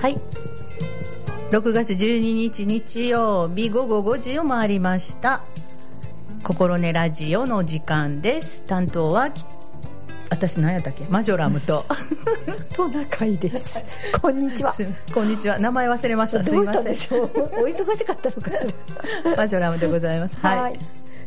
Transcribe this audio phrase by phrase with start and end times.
[0.00, 0.20] はい。
[1.50, 5.42] 6月12日日曜日午後5時を回りました。
[6.44, 8.62] 心根ラジオの時間です。
[8.66, 9.30] 担当は、
[10.30, 11.04] 私何やったっけ？
[11.08, 11.84] マジョラムと。
[12.74, 13.82] トナカイです。
[14.20, 14.72] こんにちは。
[14.72, 15.58] すこんにちは。
[15.58, 16.44] 名前忘れました。
[16.44, 16.82] すいません。
[16.84, 17.24] たでしょう？
[17.24, 17.28] お
[17.66, 18.66] 忙しかったのかし
[19.24, 19.36] ら。
[19.36, 20.38] マジョラムでございます。
[20.40, 20.58] はい。
[20.58, 20.78] はい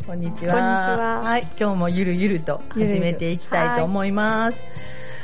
[0.06, 0.54] こんにちは。
[0.54, 1.48] こんにちははい。
[1.60, 4.58] 今日もゆるゆるとゆるゆる始めていきたいと思います。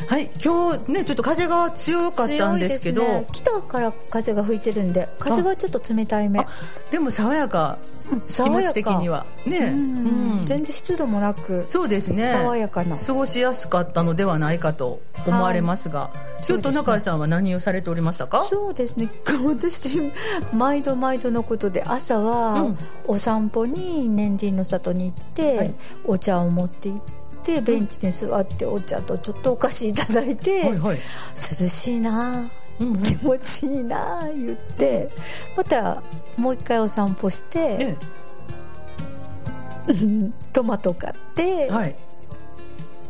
[0.05, 0.29] はい。
[0.43, 6.39] 今日ね、ちょっと風が強かったんですけど、ね北から風が吹いてるんで、風がちょっと冷たいめ。
[6.39, 6.47] あ
[6.92, 7.79] でも爽やか、
[8.28, 9.25] 気持ち的には。
[9.46, 12.29] ね、うんうん全然湿度もなく、そうですね。
[12.32, 12.97] 爽やかな。
[12.97, 16.11] 過ごしやすかったのではないかと思われますが、
[16.47, 18.47] 今日と中井さんは何をされておりましたか？
[18.50, 19.10] そうですね。
[19.43, 20.14] 私、
[20.54, 22.77] 毎度毎度のことで、朝はうん
[23.07, 27.16] お散歩に年輪の里に行って、はいお茶を持って行って、
[27.61, 31.01] ベンチに座ってお茶とちょっとお菓子いただいて、はいはい。
[31.60, 35.09] 涼しいなぁうんうん気持ちいいなぁ言って、
[35.55, 36.03] また
[36.38, 37.97] もう一回お散歩して、ね
[39.88, 41.95] うんトマト買って、はい。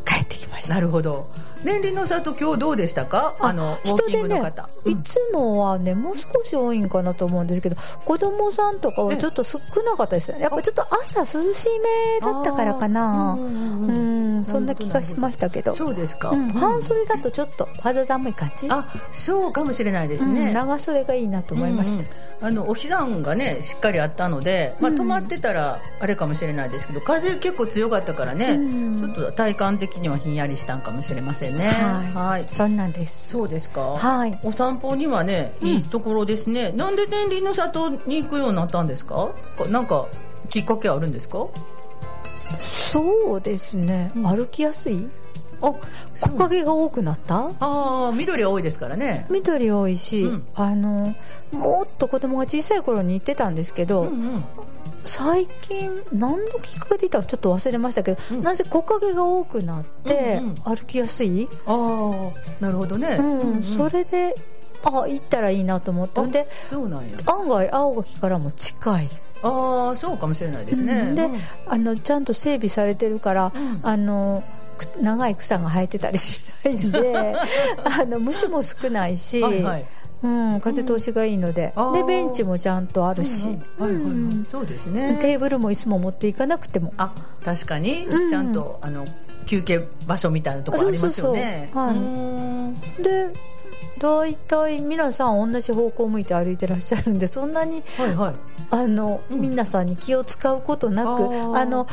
[0.06, 0.76] 帰ってきました。
[0.76, 1.28] なるほど。
[1.68, 3.36] 年輪の里今日どうでしたか？
[3.40, 4.70] あの、ウォーキングの方。
[4.86, 10.40] いつもはね、もう少し多いんかなと思うんですけど、子供さんとかはちょっと少なかったですね。
[10.40, 13.38] やっぱちょっと朝涼しいめだったからかな。
[13.38, 15.76] うんそんな気がしましたけど。
[15.76, 16.30] そうですか。
[16.30, 17.18] うん、半袖だ。
[17.18, 18.68] だとちょっと肌寒い感じ？
[18.70, 20.54] あ、そうかもしれないですうんね。
[20.54, 22.04] 長袖がいいなと思いました。
[22.42, 31.66] うんうんあの、お日段がね、しっかりあったので、まあ、うん止まってたら、あれかもしれないですけど、風結構強かったからね、うんちょっと体感的にはひんやりしたんかもしれませんね。
[31.66, 32.48] はいはい。
[32.52, 33.30] そんなんです。
[33.30, 33.82] そうですか。
[33.82, 34.40] はい。
[34.44, 36.72] お散歩にはね、うんいいところですね。
[36.74, 39.32] なんで年輪の里に行くようになったんですか？
[39.70, 40.08] なんか、
[40.50, 41.48] きっかけあるんですか？
[42.92, 44.12] そうですね。
[44.16, 45.10] うん歩きやすい？
[45.62, 45.74] あ、
[46.22, 47.52] 木陰が多くなった？
[47.60, 49.26] ああ、緑多いですからね。
[49.30, 51.16] 緑多いし、うんあの、
[51.52, 54.46] もっと子供が小さい頃に行ってたんですけど、うんうん。
[55.06, 63.18] 最近、何のきっかけで言ったかちょっと忘れましたけど、うんなぜ木陰が多くなって、うんうん歩きやすい、ああ、なるほどね。
[63.20, 64.36] うんそれで、
[64.84, 66.20] あ、行ったらいいなと思って。
[66.20, 67.18] あんで、そうなんや。
[67.26, 69.10] 案外青垣からも近い。
[69.44, 70.94] ああ、そうかもしれないですね。
[70.94, 74.57] うんでうんあの、ちゃんと整備されてるから、うんあの、く
[75.02, 77.34] 長い草が生えてたりしないんで、
[77.84, 79.86] あの、虫も少ないし、はいはい。
[80.24, 81.94] うん、風通しがいいので、うん。
[81.94, 83.58] で、ベンチもちゃんとあるし、
[84.50, 85.20] そうですね。
[85.22, 86.92] テーブルも椅子も持っていかなくても。
[86.98, 89.06] あ、確かに、うんちゃんと、あの、
[89.46, 91.70] 休憩場所みたいなとこありますよね。
[91.74, 91.94] あそうそうそう。
[91.94, 91.96] はい。
[91.96, 93.34] うーん。
[93.34, 93.40] で、
[94.00, 98.36] 大体皆さん同じ方向を向いて歩いてらっしゃるんで、そんなに、はいはい。
[98.70, 99.42] あの、うん。
[99.42, 101.10] 皆さんに気を使うことなく、
[101.56, 101.88] あの、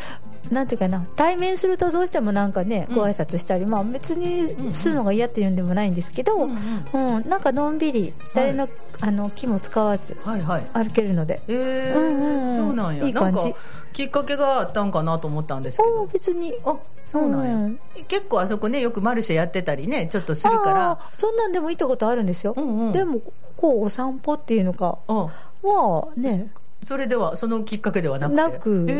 [0.51, 8.69] なんていうかな、対面するとどうしてもなんかね、うんご挨拶したり、まあ別にするのが嫌って言うんでもないんですけど、ううんん、うんなんかのんびり、誰の、
[9.01, 10.67] あの、気も使わずはいはい。
[10.73, 11.43] 歩けるので。
[11.49, 13.05] えー、うんうんうんそうなんや。
[13.07, 13.55] いい感じ
[13.93, 16.13] きっかけがあったんかなと思ったんですけおどー。
[16.13, 16.53] 別に。
[16.65, 16.77] あ、
[17.11, 17.55] そうなんや。
[17.55, 17.79] うん
[18.09, 20.99] 結構あそこね、よくマルシェやってたりね、ちょっとするから。
[21.17, 22.55] そんなんでも行ったことあるんですよ。
[22.57, 22.93] うんうん。
[22.93, 23.21] でも、
[23.57, 25.15] こう、お散歩っていうのかあ、
[25.63, 26.53] は、ね、
[26.87, 28.37] それでは、そのきっかけではなくて？
[28.37, 28.93] なくえ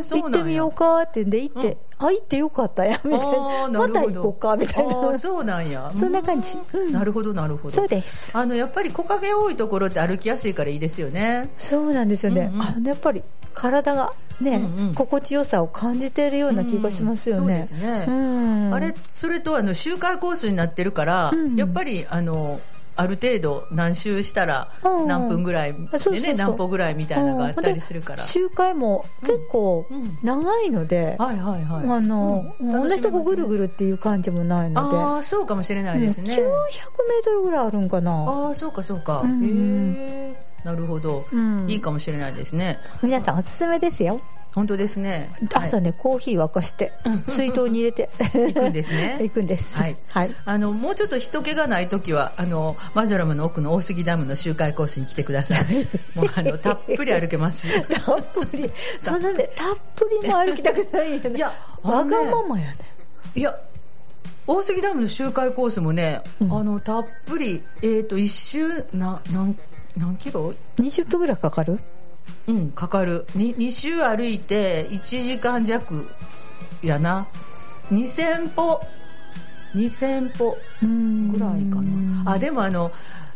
[0.00, 0.22] ー、そう。
[0.22, 3.68] 行ってみようかってんで行って、あ、行ってよかったや、みたいな。
[3.68, 5.18] また行こうか、みたいな。
[5.18, 5.90] そうなんや。
[5.98, 6.52] そんな感じ。
[6.72, 7.74] うんなるほど、なるほど。
[7.74, 8.30] そうです。
[8.32, 11.50] あの、やっぱり木陰多いところって歩きやすいからいいですよね。
[11.58, 12.50] そうなんですよね。
[12.52, 13.22] うんうんあの、やっぱり
[13.54, 17.60] 体がね、うんうん心地よさを感じているような気がしますよね。
[17.60, 18.06] うんそうですね。
[18.06, 18.74] うん。
[18.74, 22.60] あれ、それとあの、周回コースになってるから、うんやっぱり、あの、
[22.96, 25.74] ある程度何周したらうん何分ぐらい
[26.10, 28.24] でね、何歩ぐらいみたいなのがあったりするから。
[28.24, 31.86] 周回も結構うん長いので、はいはいはい。
[31.86, 36.34] あの、うん同じとこぐるぐるっていう感じもないので、ああ、そうかもしれないですね。
[36.34, 38.12] うん900メートルぐらいあるんかな。
[38.12, 39.20] ああ、そうかそうか。
[39.20, 40.46] うんへえ。
[40.64, 41.26] なるほど。
[41.30, 42.78] うんいいかもしれないですね。
[43.02, 44.20] 皆さんおすすめですよ。
[44.56, 45.30] 本当ですね。
[45.52, 46.90] 朝ね、コーヒー沸かして、
[47.28, 48.08] 水筒に入れて。
[48.18, 49.76] 行くんですね 行くんです。
[49.76, 50.34] はいはい。
[50.46, 55.86] あの、もうちょっと人気がないときは、あの、マジョラムの奥の大杉ダムの周回コースに来てください。
[56.16, 57.68] もう、あの、たっぷり歩けます。
[57.68, 61.36] たっぷり、そんなね、たっぷりも歩きたくないよね。
[61.36, 61.52] いや
[61.82, 62.78] わがままやね。
[63.34, 63.54] いや、
[64.46, 69.54] 大杉ダムの周回コースもね、うんあの、たっぷり、えっ、と、一周、な、何、
[69.98, 71.78] 何キロ？20分ぐらいかかる？
[72.46, 73.26] うん、かかる。
[73.34, 76.08] に2周歩いて、1時間弱
[76.82, 77.26] やな。
[77.90, 78.80] 2000歩、
[79.74, 80.58] 2000歩
[81.32, 82.32] ぐらいかな。
[82.32, 82.92] あ、でもあの、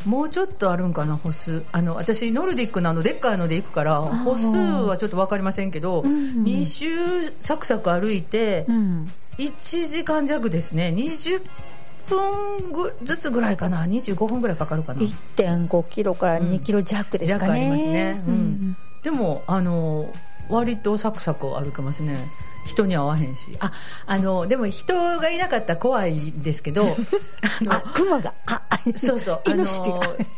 [0.07, 1.65] もうちょっとあるんかな、歩数。
[1.73, 4.47] あの、私、ノルディックなの、でっかいので行くから、ー歩数
[4.87, 9.07] はちょっとわかりませんけど、うん2周サクサク歩いてう、ん。
[9.39, 10.93] 1時間弱ですね。
[10.97, 11.43] 20
[12.11, 17.47] 分ぐずつぐらいかな？25分ぐらいかかるかな？1.5キロから2キロ弱ですかね。
[17.47, 20.13] 弱ありますねうんでも、あの、
[20.49, 22.31] 割とサクサク歩けますね。
[22.65, 23.57] 人には合わへんし。
[23.61, 23.73] あ、
[24.07, 26.83] あの、でも人がいなかったら怖いですけど、
[27.43, 29.55] あのあ、熊が、あ、あそうそう、 あ。
[29.55, 29.65] の、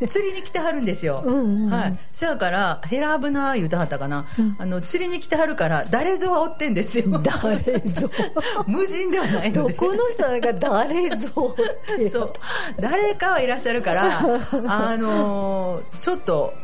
[0.09, 1.23] 釣りに来てはるんですよ。
[1.25, 1.99] うんうんうんはい。
[2.15, 4.27] そやから、ヘラブナー言うたはったかな。
[4.39, 7.21] うんあの、釣りに来てはるから、誰ぞはおってんですよ。
[7.21, 8.11] 誰ぞ。
[8.67, 9.73] 無人ではないので。
[9.75, 11.55] どこの人が誰ぞ
[11.93, 12.09] って。
[12.11, 12.33] そう。
[12.81, 16.55] 誰かはいらっしゃるから、あのーちょっと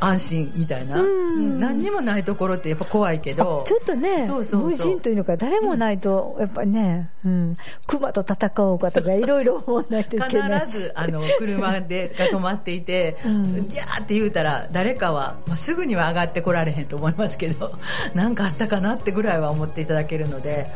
[0.00, 1.00] 安心みたいな。
[1.00, 3.64] うんうん何にもないところってやっぱ怖いけど。
[3.66, 7.56] ちょっとね無人というのか、誰もないと、やっぱりね、うん、
[7.86, 10.72] 熊と戦おうかとか、いろいろ思わないといけないし。
[10.72, 17.72] 必ず、あの、車で、が止まっていて、うんギャーって言うたら、誰かは、まあ、すぐには上がってこられへんと思いますけど、
[18.14, 20.66] なんかあったかなってぐらいは思っていただけるので。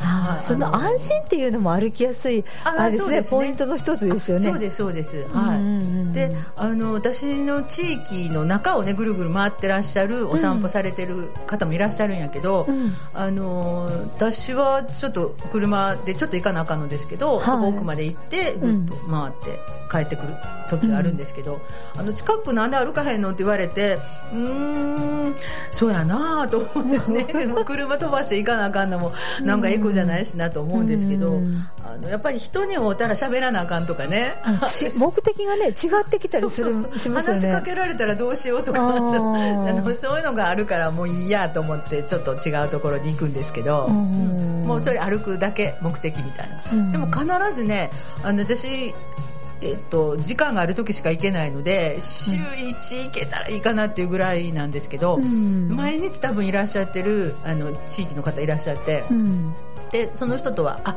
[0.47, 4.51] その安心っていうのも歩きやすい、ああれですね、ねポイントの一つですよね。
[4.51, 5.17] そうです、そうです。
[5.17, 5.59] うんはい。
[5.59, 12.95] うんうんで、あの、私の地域の中をね、ぐるぐる回ってらっしゃる、お散歩されてる方もいらっしゃるんやけど、うん。
[13.13, 17.69] あの、私はちょっと車でちょっと行かなあかんのですけど、はい。
[17.71, 20.35] 奥まで行って、ぐっと回って帰ってくる
[20.71, 21.61] 時があるんですけど、
[21.97, 23.99] あの、近くなんで歩かへんのって言われて、
[24.33, 25.35] うーん、
[25.73, 29.13] そうやなぁと思ってね、で も車飛ばして行かなあかんのも、
[29.43, 31.67] なんかエコじゃないしなと思うんですけど、うん。
[31.85, 34.35] あの、やっぱり人に会うたら喋らなあかんとかね、
[34.97, 35.71] 目的がね、違
[36.05, 37.63] ってきたりする そうそうしますよ話しかね。
[37.65, 38.81] けられたらどうしようとか、
[39.13, 44.65] のそういうのがあるからもういいやと思ってちょっと違うところに行くんですけど、うん。
[44.67, 46.65] もうそれ歩くだけ目的みたいな。
[46.73, 46.93] うん。
[46.93, 47.25] でも必
[47.55, 47.91] ずね、
[48.23, 48.95] あの私、
[49.61, 55.69] えっと、時間がある時しか行けないので、週1行けたらいいかなっていうぐらいなんですけど、うん。
[55.75, 59.55] 毎日多分いらっしゃってる、あの、地域の方いらっしゃって、うん。
[59.91, 60.97] で、その人とは、あ、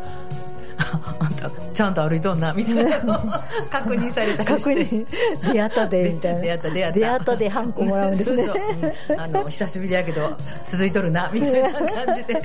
[0.78, 3.00] ああんた、ちゃんと歩いとんな、みたいな
[3.72, 4.86] 確認されたり確して。
[4.86, 6.40] 認、出会ったで、みたいな。
[6.42, 8.46] 出会った出会った出会ったでハンコもらうんですね。
[8.46, 8.66] そうそう
[9.10, 10.36] うんあの、久しぶりやけど、
[10.68, 12.42] 続いとるな、みたいな感じで、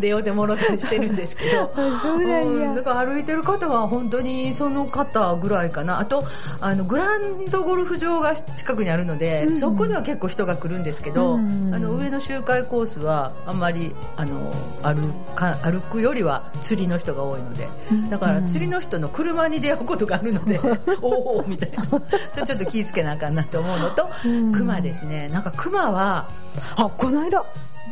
[0.00, 1.70] 出ようてもろたりしてるんですけど。
[1.74, 6.00] あそうなんやだから歩いてる方は本当にその方ぐらいかな。
[6.00, 6.22] あと、
[6.60, 14.52] あの、グランドゴルフ場が近くにあるので、うんそこには結構人が来るんですけど、うんあの、上の周回コースはあんまり、あの、
[14.82, 17.65] 歩か歩くよりは釣りの人が多いので、
[18.10, 20.58] だから釣りの人の車に出会うことがあるので、
[21.02, 21.84] おおみたいな。
[21.84, 25.28] それちょっと気ぃつけなあかんなと思うのと、うん熊ですね。
[25.28, 26.28] なんか熊は、
[26.76, 27.44] あ、この間、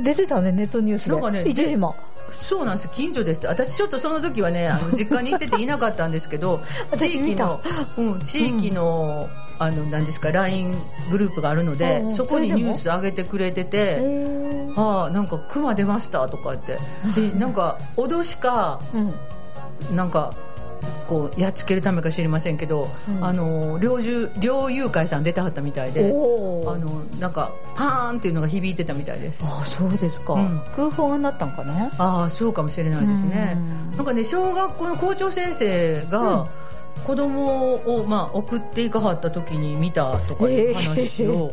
[0.02, 1.12] 出てたね、ネットニュースで。
[1.12, 1.94] なんかね一時も。
[2.48, 3.46] そうなんです近所です。
[3.46, 6.60] 私ちょっとその時はね、 あの、実家に行ってていなかったんですけど、
[6.96, 7.60] 地域の、
[7.96, 9.28] うん、地域の、
[9.58, 10.74] あの、何ですか、LINE
[11.10, 16.78] グループがあるのでう、んそこにニュース上げてくれてへて、ーああ、なんか熊出ましたとか言って。
[17.20, 19.14] で、なんか、脅しか、うん。
[19.92, 20.32] なんか、
[21.08, 29.38] こう、やっつけるためか知りませんけど、うんあの、猟銃、猟友会さん出てはったみたいで、あの、なんか、パーンっていうのが響いてたみたいです。
[29.42, 30.34] あ、そうですか。
[30.34, 31.90] うん空砲がなったんかね。
[31.98, 33.54] ああ、そうかもしれないですね。
[33.56, 36.48] うんなんかね、小学校の校長先生うんが、
[37.06, 41.52] 子供を、まあ、送っていかはった時に見たとかいう話を、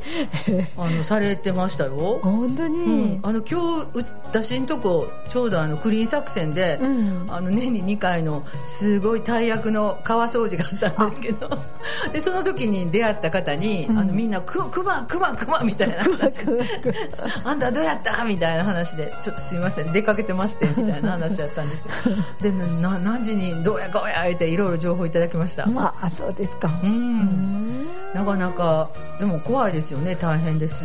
[0.78, 2.20] あの、されてましたよ。
[2.24, 3.20] 本当うにん。。
[3.24, 7.26] あの、今日、う私んとこ、ちょうどあの、クリーン作戦で、うん。
[7.30, 8.46] あの、年に2回の、
[8.78, 11.50] すごい大役の川掃除があったんですけど、
[12.14, 16.44] で、その時に出会った方に、うんあの、みんな、く、くま、くま、くま、みたいな話
[17.44, 18.24] あんたどうやった？
[18.24, 21.94] みたいな話で、ちょっとすいません、出かけてまして、みたいな話だったんですよ。
[22.42, 25.66] で、な、何時にどうやこうや、言っていろいろ情報いただきました。
[25.66, 26.70] まあ、そうですか。
[26.84, 26.86] う。
[26.86, 30.76] うんんなかなか、でも怖いですよね、大変です。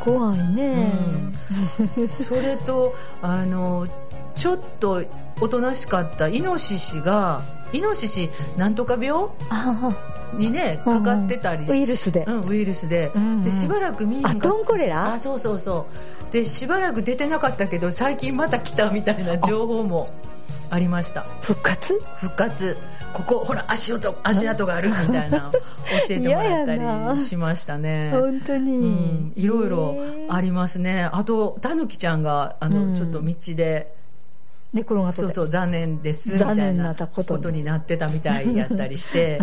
[0.00, 0.92] 怖いね。
[2.28, 3.86] それと、あの、
[4.34, 5.02] ちょっと
[5.40, 9.28] おとなしかったイノシシが、イノシシなんとか病？
[9.50, 9.90] あ
[10.34, 12.30] にね、かかってたりウイルスでう。
[12.30, 13.12] ん、ウイルスで。
[13.14, 15.86] うんうんで、しばらく見んかあ、トンコレあ、ラそうそうそ
[16.30, 16.32] う。
[16.32, 20.08] で、しばらく出てなかったけど、最近また来たみたいな情報も
[20.70, 21.26] ありました。
[21.42, 21.98] 復活？
[22.20, 22.76] 復活。
[23.12, 26.74] ここ、ほら、足音、足跡があるみたいな、 教えてもらった
[27.14, 28.10] りしましたね。
[28.12, 28.76] 本当に。
[28.76, 29.96] うん、いろいろ
[30.28, 31.08] ありますね。
[31.12, 32.94] あと、たぬきちゃんが、あの、うん。
[32.94, 33.94] ちょっと道で、
[34.72, 39.38] 寝転がってそうそう、残念です、みたいななここととになってたみたいやったりして、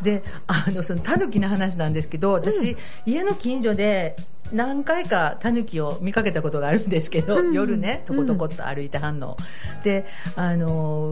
[0.00, 2.76] う で、あの、そのタヌキの話なんですけど、私、うん。
[3.04, 4.16] 家の近所で
[4.50, 7.52] 何回かタヌキを見かけたことがあるんですけど、うん。
[7.52, 9.36] 夜ね、とことこっと歩いてはんの。
[9.84, 11.10] で、あの、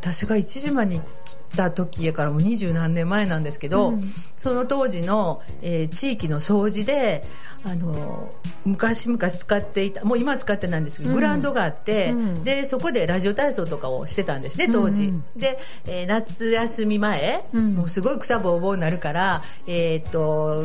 [0.00, 4.14] 私が一島に来た時やからもう二十何年前なんですけど、うん。
[4.38, 7.22] その当時の、えー地域の掃除で、
[7.64, 8.32] あの、
[8.64, 11.16] 昔々使っていた、もう今は使ってないんですけど、うん。
[11.16, 12.44] グラウンドがあって、うん。
[12.44, 15.04] で、そこでラジオ体操とかをしてたんですね、当時。
[15.04, 17.74] うんで、えー夏休み前、うん。
[17.74, 20.64] もうすごい草ぼうぼうになるから、えーっと、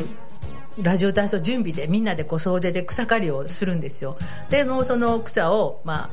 [0.82, 4.18] ラジオ体操準備でみんなでこう総出で草刈りをするんですよ。
[4.50, 6.10] で、もうその草を、ま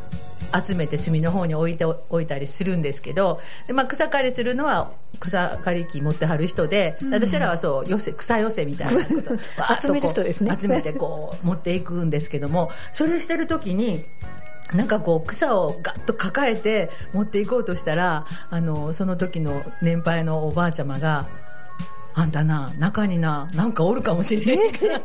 [0.51, 7.13] あ、集めて隅の方に置いておいたりするんですけど、でまあ、草刈りするのは草刈り機持ってはる人で、うん。
[7.13, 9.21] 私らはそう、寄せ、草寄せみたいなこと。
[9.81, 10.57] 集める人ですね。
[10.59, 14.05] 集めてこう持っていくんですけども、それしてる時に、
[14.71, 21.27] なんかこう草をガッと抱えて持っていこうとしたら、あの、その時の年配のおばあちゃまが、
[22.15, 25.01] あんたな、中にな、なんかおるかもしれんから、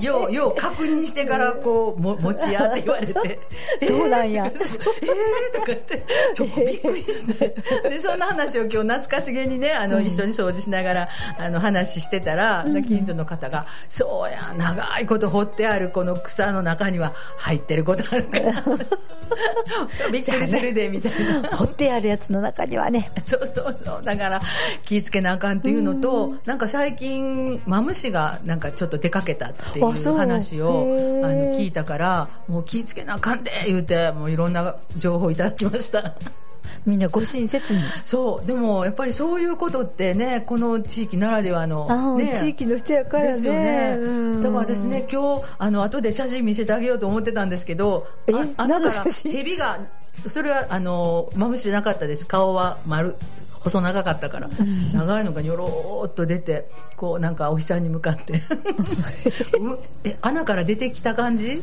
[0.00, 3.40] よう、よう確認してからこう、も持ちやって言われて。
[3.86, 4.48] そうなんやえ？
[4.48, 4.52] ー、
[5.54, 7.54] とか言って、ちょっとびっくりして。
[7.88, 11.08] で、そんな話を今日懐かしげにね、あの、うん一緒に掃除しながら、
[11.38, 18.64] あの、話してたら、うん近所の方が、そうや、長いこと掘ってあるこの草の中には入ってることあるから。
[20.10, 21.48] びっくりするで、みたいな。
[21.56, 23.10] 掘ってあるやつの中にはね。
[23.24, 24.02] そうそうそう。
[24.04, 24.40] だから、
[24.84, 36.14] 気ぃつけなあかんっていうのと、うんなんか最近、マムシがなんかちょっと出かけたっていうう話を、あの、聞いたから、もう気ぃつけなあかんで、言うて、もういろんな情報いただきました。
[36.84, 37.80] みんなご親切に。
[38.04, 43.32] そう、でもやっぱりそういうことってね、この地域ならではの、ああ、ね、地域の人やからね。
[43.34, 43.96] ですよね。
[44.00, 49.80] うんだから私ね、今日、あの、後で写真見せてあげようと思ってたんですけど、えあ穴から蛇が、
[50.28, 52.26] それは、あの、マムシじゃなかったです。
[52.26, 53.16] 顔は丸、
[53.64, 54.48] 細長かったから。
[54.48, 58.42] ん長いのがニョローっと出て、こうなんかお日さんに向かって。
[59.60, 61.62] うえ、穴から出てきた感じ？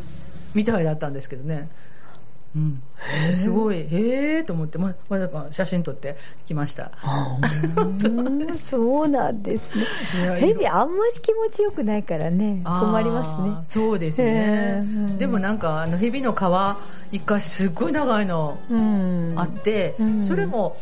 [0.55, 1.69] みたいだったんですけどね。
[2.55, 2.81] うん。
[3.35, 6.91] すごい、へーと思って、ま、まだか写真撮ってきました。
[7.79, 9.85] うん そうなんですね。
[10.39, 12.61] ヘビあんまり気持ちよくないからね。
[12.63, 13.65] 困りますね。
[13.69, 14.83] そうですね。
[15.19, 16.37] でもなんか、あの、蛇の皮、
[17.11, 19.33] 一回すっごい長いのうん。
[19.35, 20.77] あって、うんそれも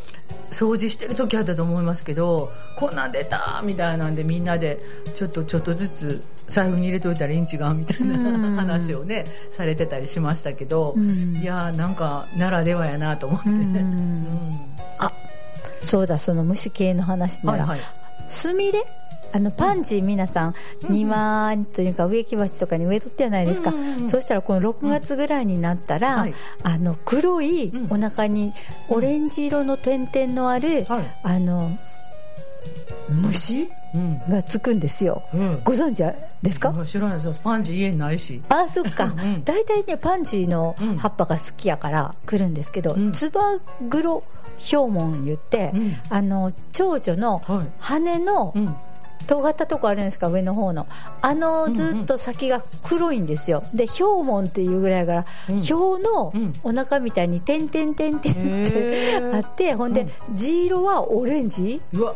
[0.52, 4.80] 掃除してる時あったと思いますけど、こんなん出たみたいなんでみんなで、
[5.16, 13.50] ちょっとちょっとずつ財布に入れといたらいいん違うみたいなうん話をね、されてたりしましたけど、うんいやーなんか、ならではやなと思って。
[13.50, 15.10] ううんんあ、
[15.84, 17.66] そうだ、その虫系の話なら。
[17.66, 17.90] はいはい。
[18.28, 18.86] スミレ
[19.34, 20.54] あの、パンジー皆さん、
[20.84, 23.72] うん庭というか植木鉢とかに植えとってじゃないですか？
[24.10, 28.54] そうしたらこの6月ぐらいになったら、はいあの、黒いうんお腹に
[28.90, 31.16] オレンジ色の点々のある、はい。
[31.24, 31.78] あの、
[33.10, 34.20] 虫うん。
[34.30, 35.24] がつくんですよ。
[35.34, 35.62] うん。
[35.64, 36.04] ご存知
[36.42, 37.36] ですか、知らないですよ。
[37.44, 38.42] パンジー家にないし。
[38.50, 39.44] あ、そっかうん。
[39.46, 43.42] 大体ね、パンジーのうん葉っぱが好きやから来るんですけど、うんツバ
[43.90, 44.24] グロ
[44.58, 47.68] ヒョウモン言って、うんあの、蝶々のはい。
[47.80, 48.76] 羽のうん。
[49.26, 50.88] 尖ったとこあるんですか、上の方の。
[51.22, 53.64] あの、うんうんずっと先が黒いんですよ。
[53.74, 61.82] で、ヒョウモンっていうぐらいだから、うんヒョウのうんお腹みたいに点々点々ってあって、ほんで、地色はオレンジ？
[61.94, 62.16] うわ、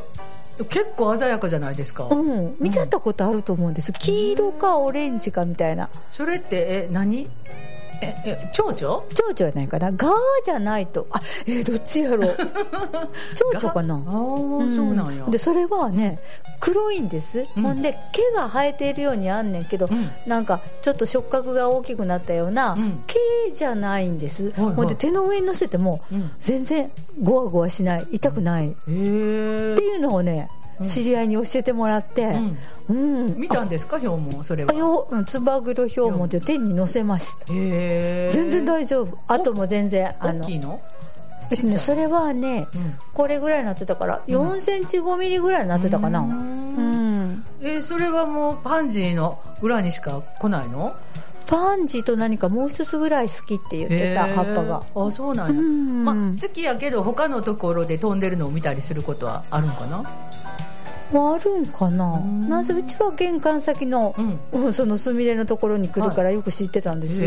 [0.70, 2.08] 結構鮮やかじゃないですか。
[2.10, 3.92] うん、見ちゃったことあると思うんです。
[3.94, 5.90] 黄色かオレンジかみたいな。
[6.12, 7.30] それって、え、何？
[8.02, 10.12] え、え、蝶々蝶々じゃないかなガー
[10.46, 11.08] じゃないと。
[11.12, 12.36] あ、えーどっちやろう
[13.36, 14.14] 蝶々かなああ、そ
[14.84, 15.26] うなんや。
[15.30, 16.20] で、それはね、
[16.60, 17.48] 黒いんです。
[17.56, 23.16] うんほんで、毛が生えているようにあんねんけど、うんなんか、ちょっと触覚が大きくなったような、うん毛
[23.56, 24.52] じゃないんです。
[24.54, 26.32] ほんで、手の上に乗せても、うん。
[26.40, 26.92] 全然、
[27.22, 28.70] ゴワゴワしない、痛くない。
[28.70, 32.58] っへえていうのをねうん、知り合いに教えてもらって、うん。
[32.90, 32.94] う
[33.30, 33.36] ん。
[33.40, 34.72] 見たんですか、ヒョウモン、それは？
[34.72, 34.76] あ。
[34.76, 37.54] よ、うんツバグロヒョウモンって手に乗せました。
[37.54, 39.18] へえ全然大丈夫。
[39.28, 40.82] あとも全然、あの大き、いの？
[41.78, 42.96] それはね、うん。
[43.14, 46.20] これぐらいになってたから、うん4センチ5ミリぐらいになってたかな。
[46.22, 47.46] ううんん。
[47.62, 50.96] えーそれはもうパンジーの裏にしか来ないの？
[51.48, 54.84] パンジーと何かもう一つぐらい好きって言ってた、葉っぱが。
[54.96, 56.14] あ、そうなうんんや。
[56.14, 60.31] まあ、好きやけど他のところで飛んでるのを見たりすることはあるんかな？
[61.14, 62.16] あるんかな？
[62.16, 64.40] うんなぜうちは玄関先の、うん。
[64.52, 67.20] うんそのスミレのところに来るからよく知ってたんですよ。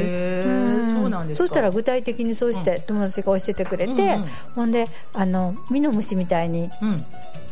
[0.95, 4.19] そうなんですかそしたら具体的にそうして友達が教えてくれて、
[4.55, 7.05] ほんで、あの、ミノムシみたいにうん。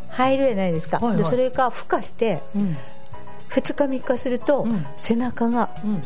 [0.08, 0.98] 入るじゃないですか。
[1.16, 2.76] でそれが孵化して、うん。
[3.50, 6.02] 2日3日すると、うん背中がうん。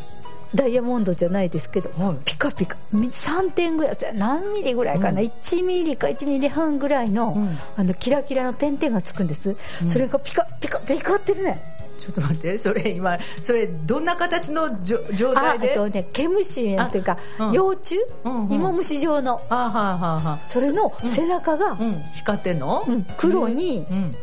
[0.55, 5.27] ダイヤモンドじゃないですけど、はいピカピカ、み3点ぐらい、何ミリぐらいかな、うん。
[5.27, 7.57] 1ミリか1ミリ半ぐらいの、うん。
[7.75, 9.55] あの、キラキラの点々がつくんです。
[9.81, 9.89] うん。
[9.89, 11.61] それがピカピカって光ってるね。
[11.99, 15.69] ちょっと待って、それ今、それどんな形のじょ状あ、態で？
[15.69, 17.53] えっとね、毛虫なんていうか、あうん。
[17.53, 18.53] 幼虫、うんうん。
[18.53, 20.39] 芋虫状の、あはあはあはあ。
[20.47, 22.85] それの背中が、うん、光ってんの？
[22.87, 24.15] うん黒にうん。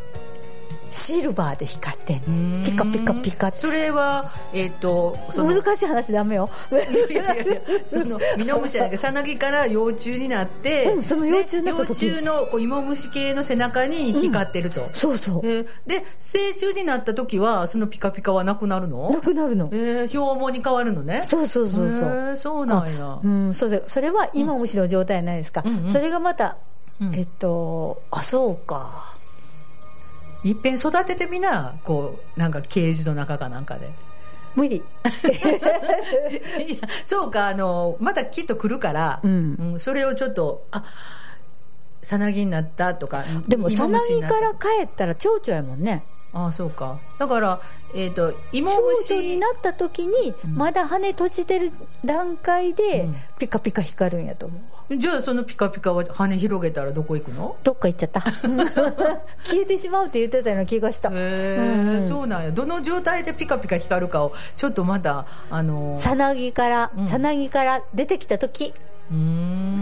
[0.94, 2.22] シルバーで光ってんの。
[2.28, 6.48] うんピカピカピカってそれは、えっ、と、その、難しい話ダメよ。
[6.70, 14.88] いやいやいやその、ミノムシじゃなくて、さなぎから幼虫になって、うんその幼虫になった時ね幼虫のこう芋虫系の背中に光ってると。
[14.94, 15.40] そうそう。
[15.44, 19.10] えーで、成虫になった時は、そのピカピカはなくなるの？
[19.10, 20.04] なくなるのえ。
[20.10, 21.22] ー、表毛に変わるのね？
[21.26, 22.08] そうそうそうそう。
[22.08, 23.20] へーそうなんや。
[23.22, 25.62] うん、そうで、それは芋虫の状態ないですか。
[25.64, 26.58] うんうんそれがまた、
[27.00, 29.13] うんえっと、あ、そうか。
[30.44, 33.90] いっぺん育ててみな、こう、なんかケージの中かなんかで。
[34.54, 34.76] 無理。
[34.76, 34.80] い
[36.80, 40.84] やそうか、あの、またきっと来るから、うんうんそれをちょっと、あ、
[42.02, 43.24] さなぎになったとか。
[43.48, 46.04] でも、さなぎから帰ったら蝶々やもんね。
[46.34, 46.98] ああ、そうか。
[47.18, 47.60] だから、
[47.94, 51.72] えっ、と、芋蝶虫々になった時に、うんまだ羽閉じてる
[52.04, 54.98] 段階でうん、ピカピカ光るんやと思うわ。
[55.00, 57.56] じゃあそのピカピカは羽広げたらどこ行くの？
[57.62, 58.20] どっか行っちゃった。
[59.46, 61.08] 消えてしまうって言ってたような気がした。
[61.10, 62.50] へえ、うんうんそうなんや。
[62.50, 68.74] どの状態でピカピカ光るかを、ちょっとまだ、あのー、さなぎからう、んさなぎから出てきた時、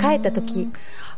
[0.00, 0.69] 帰った時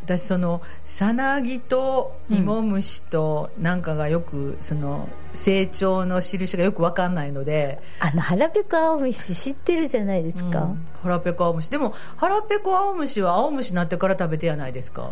[0.02, 10.62] 私その、さなぎと芋虫となんかがよく、その、成長の印がよくわかんないので、あの、腹ペコ青虫知ってるじゃないですか。
[10.62, 11.68] うん腹ペコ青虫。
[11.68, 15.11] でも、腹ペコ青虫は青虫になってから食べてやないですか。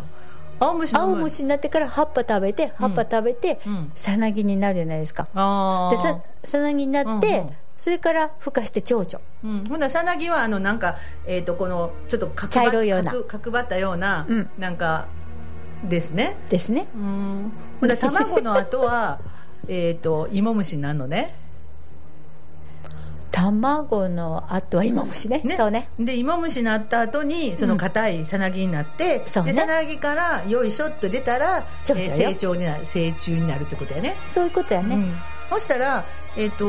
[0.59, 3.91] 青虫の青虫になってから葉っぱ食べて、葉っぱ食べてう、ん。
[3.95, 5.23] さなぎになるじゃないですか。
[5.23, 5.97] で。
[5.97, 9.19] さ、さなぎになって、うんうんそれから孵化して蝶々。
[9.43, 9.65] うん。
[9.67, 15.09] ほんならさなぎは、あの、なんか、えっ、と、この、ちょっと角張茶色いような角角張ったような、うんなんか、
[15.83, 16.37] ですね。
[16.49, 16.87] ですね。
[16.95, 17.51] うん。
[17.81, 19.19] ほん卵の後は、
[19.67, 21.35] えっと、芋虫になるのね。
[23.31, 25.41] 卵の後は芋虫ね。
[25.43, 25.89] ねそうね。
[25.99, 34.15] で、芋虫になった後に、その硬いさなぎになって、そうねで、さなぎからよいしょっと出たら、ちょえー成長になる、成虫になるってことやね。
[34.33, 34.95] そういうことやね。
[34.95, 35.13] うん。
[35.49, 36.05] そしたら、
[36.37, 36.65] えっ、と、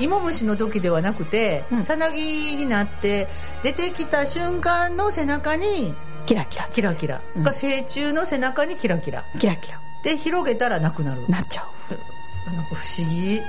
[0.00, 2.22] 芋虫の時ではなくてうん、さなぎ
[2.56, 3.28] になって、
[3.62, 5.94] 出てきた瞬間の背中に、
[6.26, 6.68] キラキラ。
[6.72, 7.20] キラキラ。
[7.36, 9.24] うんが成虫の背中にキラキラ。
[9.38, 9.80] キラキラ。
[10.04, 11.28] で、広げたらなくなる。
[11.28, 11.66] なっちゃ
[12.46, 13.38] なんか不思議。
[13.38, 13.40] う。
[13.40, 13.44] う。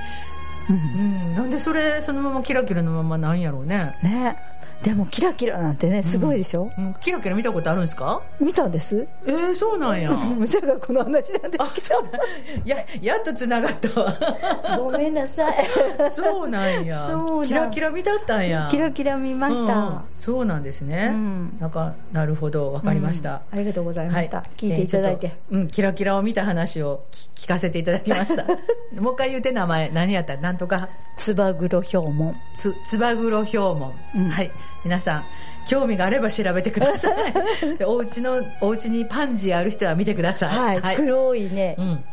[0.70, 1.34] うんん。
[1.34, 3.96] なんでそれ、そのままキラキラのままなんやろうね。
[4.02, 4.36] ね
[4.84, 6.94] でもキラキラなんてね、すごいでしょ、うん。
[7.02, 8.20] キラキラ見たことあるんですか？
[8.40, 10.10] 見たんですえー、そうなんや。
[10.10, 12.18] むちゃがこの話なんであ、すけそうだ。
[12.64, 14.18] や、 やっと繋がったわ。
[14.76, 14.84] ど。
[14.90, 15.68] ごめんなさい。
[16.12, 17.06] そうなんや。
[17.08, 18.68] そうキラキラ見だったんや。
[18.70, 19.74] キラキラ見ました。
[19.74, 21.08] うんそうなんですね。
[21.12, 23.42] うんなんか、なるほど、わかりました。
[23.52, 24.38] うんありがとうございました。
[24.38, 25.26] はい聞いていただいて。
[25.50, 28.44] えーうん、キラキラを見た話を聞聞かせていただきました。
[29.00, 30.36] もう一回言うて名前、何やった？
[30.38, 32.34] なんとか、つばぐろ氷門。
[32.56, 33.92] つ、つばぐろ氷門。
[34.14, 34.50] うんはい。
[34.84, 35.24] 皆さん、
[35.68, 37.34] 興味があれば調べてください。
[37.78, 40.80] でお家の、お家にパンジーある人は見てください。
[40.80, 40.96] はい。
[40.96, 42.04] 黒いねう、ん。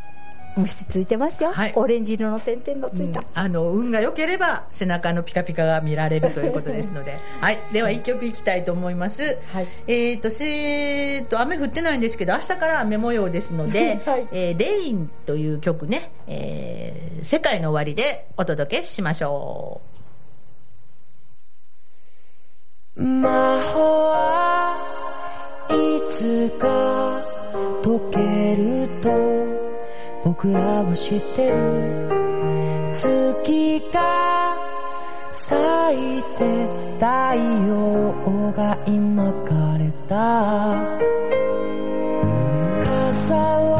[0.56, 1.52] 虫ついてますよ。
[1.52, 3.24] はいオレンジ色の点々のついた。
[3.34, 7.18] あの、運が良ければ背中のピカピカが見られるということですので。
[7.40, 7.58] はい。
[7.72, 9.38] では一曲いきたいと思います。
[9.52, 9.68] はい。
[9.86, 19.80] えっ、と、せーと、雨降ってないんですけど、明日から雨模様ですので、 はいえーレインという曲ね、えー世界の終わりでお届けしましょ
[22.94, 23.30] 魔
[23.72, 24.76] 法は
[25.70, 25.72] い
[26.12, 27.24] つか
[27.82, 28.18] 解け
[28.56, 29.08] ると
[30.22, 31.54] 僕らは知ってる。
[32.98, 34.54] 月が
[35.34, 36.44] 咲いて
[37.00, 37.06] 太
[37.66, 40.14] 陽が今枯れた。
[42.84, 43.70] 傘を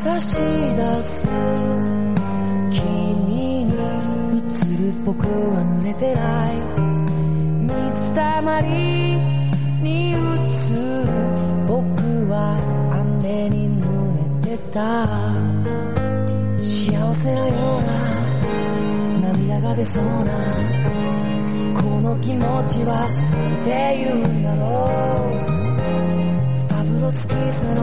[0.00, 1.22] 差し出す。
[2.72, 2.82] 君
[3.66, 6.43] に映る僕は濡れてない。
[11.66, 11.82] 僕
[12.30, 12.56] は
[12.92, 13.82] 雨に濡
[14.46, 14.78] れてた」
[16.62, 17.82] 「幸せのよう
[19.20, 20.32] な涙が出そうな。
[21.82, 24.62] この気持ちはって言うんだろ
[25.32, 25.34] う。
[26.68, 27.80] パブロスキスの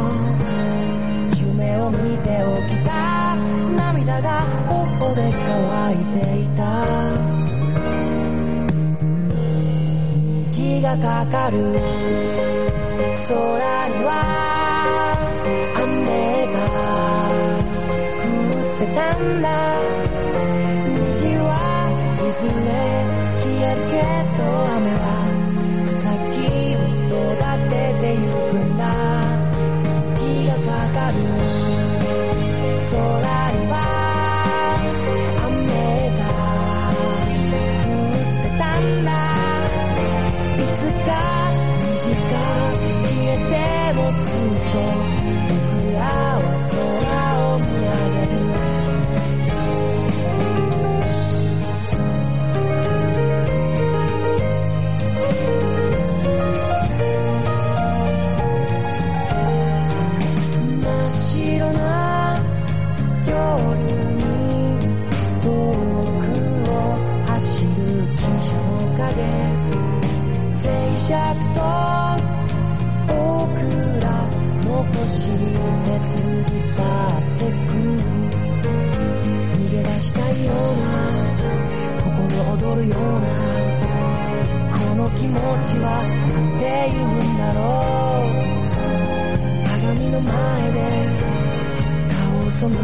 [1.38, 3.36] 夢を見て起きた。
[3.76, 6.51] 涙が頬で乾いていた。
[10.98, 11.80] がかかる空
[13.88, 14.12] には
[15.78, 16.60] 雨が
[18.20, 18.28] 降
[18.76, 19.81] ってたんだ。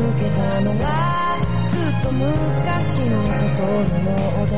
[0.10, 1.38] 受けたのは
[1.70, 4.56] ずっと昔のことのようで。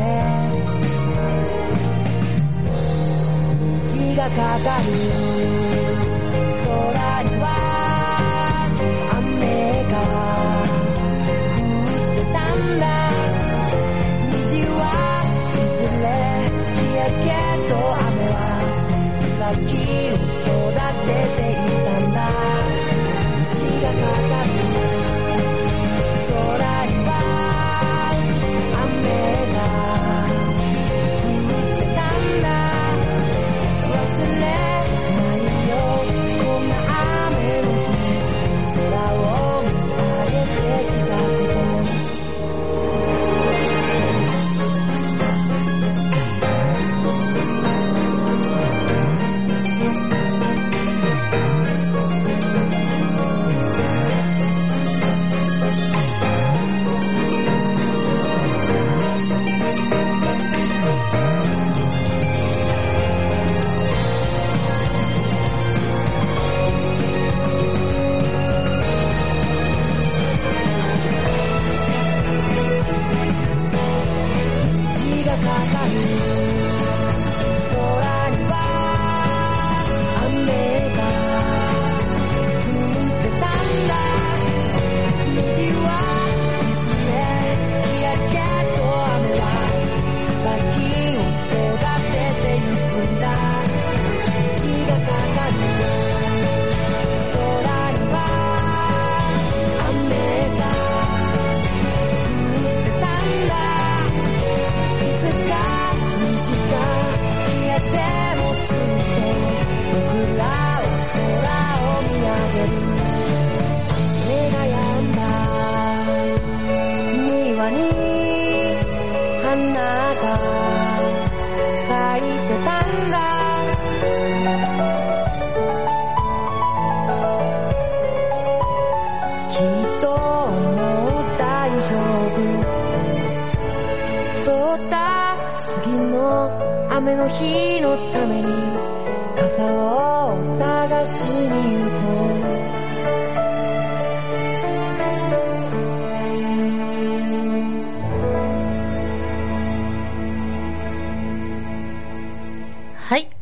[3.87, 5.58] 虹がかかる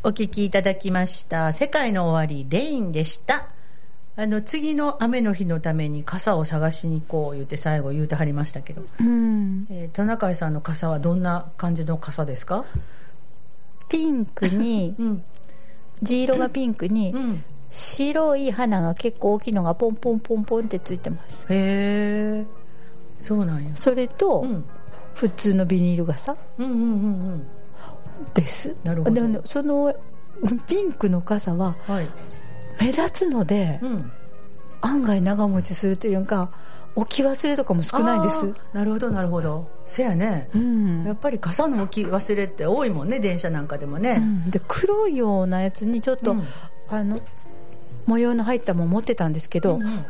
[0.07, 1.51] お聞きいただきました。
[1.51, 3.49] 世界の終わり、レインでした。
[4.15, 9.67] あの、次の雨の日のために傘を探しに行こう言って最後言うてはりましたけど、うん。
[9.69, 12.63] えー田中さんの傘はどんな感じの傘ですか？
[13.89, 15.23] ピンクに、 うん。
[16.01, 17.43] 地色がピンクにう、ん。
[17.69, 21.45] 白い花が結構大きいのがポンポンポンポンってついてます。
[21.49, 22.45] へえ、
[23.19, 23.75] そうなんや。
[23.75, 24.63] それと、うん。
[25.15, 26.85] 普通のビニール傘うんうんうんう
[27.35, 27.56] ん。
[28.33, 28.75] です。
[28.83, 29.93] なるほどでその
[30.67, 32.09] ピンクの傘ははい。
[32.79, 34.11] 目立つので、うん。
[34.81, 36.51] 案外長持ちするというか、
[36.95, 39.67] 置き忘れとかも少ないですなるほど、なるほど。
[39.87, 40.49] せやね。
[40.53, 44.17] うんやっぱり傘の置き忘れって多いもんね、電車なんかでもうね。
[44.17, 46.43] んで黒いようなやつにちょっと、うん
[46.89, 47.19] あの
[48.05, 50.05] 模様の入ったもん持ってたんですけど、うんうん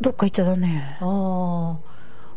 [0.00, 1.78] どっか行っちゃだねあ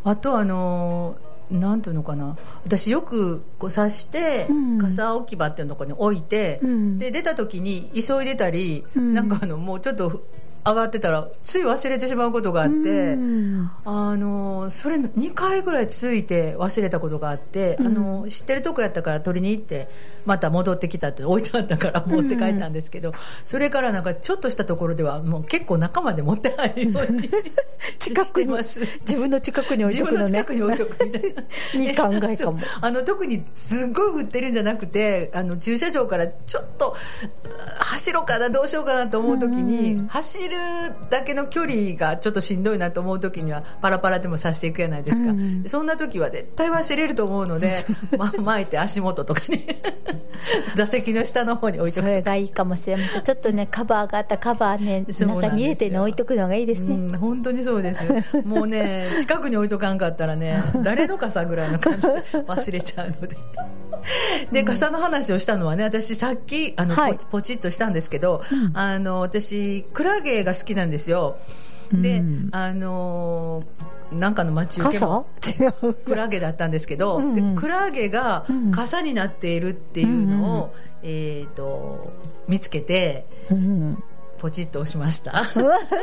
[0.04, 0.10] あ。
[0.10, 2.36] あとあのーなんていうのかな。
[2.64, 4.78] 私よくこう刺して、うん。
[4.78, 6.98] 傘置き場っていうところに置いて、うん。
[6.98, 9.14] で、出た時に急いでたり、うん。
[9.14, 10.22] なんかあの、もうちょっと
[10.64, 13.70] 上がってたら、つい忘れてしまうことがあって、うん。
[13.84, 17.86] あの、それ2回ぐらい続いて忘れたことがあって、うん。
[17.86, 19.88] あの、知ってるとこやったから取りに行って、
[20.28, 23.12] また戻ってきたって置いてあったから持って帰ったんですけど、
[23.44, 27.30] それからなんかちょっとしたところではもう結構仲間で持って入るように
[27.98, 28.52] 近くに。
[28.52, 31.42] 自分の近くに置い自分のとくのね近くに置いとくみたいな。
[31.80, 36.94] いい考えかもあの、特にすっごい降ってるんじゃなくて、あの、駐車場からちょっと、
[37.78, 40.08] あ走ろうかな、どうしようかなと思うときに、うん
[40.48, 45.30] 走るだけの距離がちょっとしんどいなと思うときには、パラパラでもさしていくじゃないですか。
[45.30, 47.84] うんそんなときは絶対忘れると思うので、
[48.16, 49.66] ま、巻いて足元とかに、
[50.76, 52.06] 座席の下の方に置いとく。
[52.06, 53.22] それがいいかもしれません。
[53.22, 56.94] ちょっとね、カバーがあったカバーね、中に入れてね、置いとくのがいいですね。
[56.94, 58.42] うん、本当にそうですよ。
[58.44, 62.08] もうね、近くに置いとかんかったらね、誰の傘ぐらいの感じで
[62.46, 63.36] 忘れちゃうので。
[64.52, 71.38] で、傘の話をしたのはね、私さっき、あの、はいポチポチッとしたんですけど、うんあの、私、クラゲが好きなんですよ。
[71.92, 75.26] で、うんあのーなんかの待ち受けも。
[76.06, 82.10] クラゲだったんですけど、うんうんでクラゲがうん傘になっているっていうのを、えっ、と、
[82.48, 84.02] 見つけて、うん。
[84.38, 85.50] ポチッと押しました。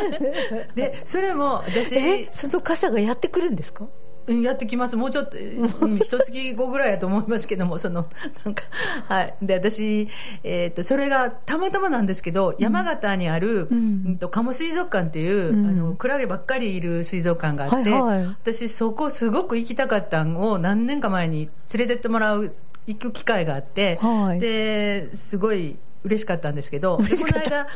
[0.76, 3.86] で、それも私、え、その傘がやってくるんですか？
[3.86, 3.90] うん
[4.28, 4.96] やってきます。
[4.96, 5.38] もうちょっと、
[5.82, 8.08] うん一月後ぐらいやと思いますけども、その、
[8.44, 8.64] なんか、
[9.08, 9.36] はい。
[9.42, 10.10] で、私、
[10.44, 15.66] えっ、と、それがたまたまなんですけど、山形にある、ううんんと、鴨水族館っていう、うん。
[15.68, 18.26] あの、クラゲばっかりいる水族館があって、はいはい。
[18.44, 22.56] 私そこすごく行きたかったんを何年か前に連れてってもらう、
[22.88, 24.40] 行く機会があって、はい。
[24.40, 27.68] で、すごい嬉しかったんですけど、でこの間、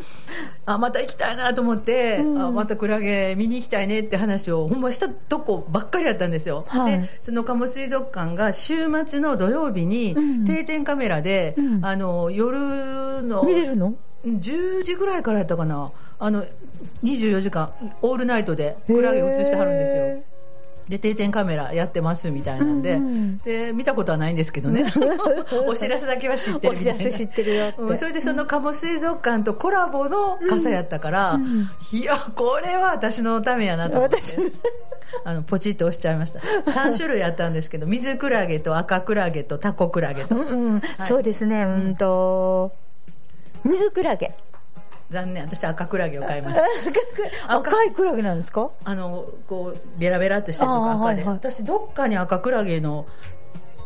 [0.66, 2.42] あ、また行きたいなと思って、うん。
[2.42, 6.66] あまたクラゲ見に行きたいねって話をほんましたとこばっかりやったんですよ。
[6.70, 7.02] はい。
[7.02, 10.46] で、その鴨水族館が週末の土曜日にうん。
[10.46, 11.86] 定点カメラで、うん。
[11.86, 15.92] あの、夜の見れるの？10時ぐらいからやったかな。
[16.20, 16.46] あの、
[17.04, 20.24] 24時間、オールナイトでクラゲ映してはるんですよ。
[20.90, 24.92] で、定点カメラやってますみたいなんで、うんうんで、見たことはないんですけどね。
[25.68, 27.00] お知らせだけは知っておるみたいな。
[27.00, 27.82] 知らせ知ってるよって。
[27.82, 34.36] うんそれでその鴨水族館とコラボの傘やったから、うんうんいや、これは私のためやなと思って私。
[35.24, 36.40] あの、ポチッと押しちゃいました。
[36.40, 40.36] 3種類やったんですけど、 水クラゲと赤クラゲとタコクラゲと。
[40.36, 42.72] うんうん、そうですね、うんと、
[43.64, 44.36] 水クラゲ。
[45.12, 46.66] 残念、私赤クラゲを買いました。
[47.56, 47.92] 赤い。
[47.92, 48.70] クラゲなんですか？
[48.84, 51.04] あの、こう、ベラベラってしてるとあか赤で。
[51.04, 51.36] ーはいはい。
[51.52, 53.08] 私、どっかに赤クラゲの、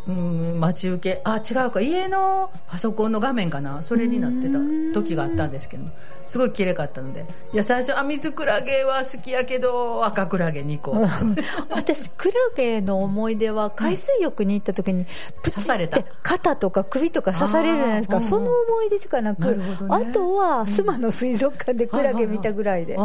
[0.05, 4.59] うん、待ち受け、あ、違うか、家のパソコンの画面かな、それになってた
[4.93, 5.85] 時があったんですけど、
[6.33, 7.27] すごい綺麗かったので。
[7.53, 10.93] いや、最初、あ、水クラゲは好きやけど、赤クラゲ2個。
[11.69, 15.05] 私、クラゲの思い出は海水浴に行った時に、
[15.43, 18.19] プチ刺されたって肩とか首とか刺されるじゃないですか。
[18.19, 22.95] その思い出しかなく、ねあとは、スマの水族館でクラゲ見たぐらいで。
[22.97, 23.03] あ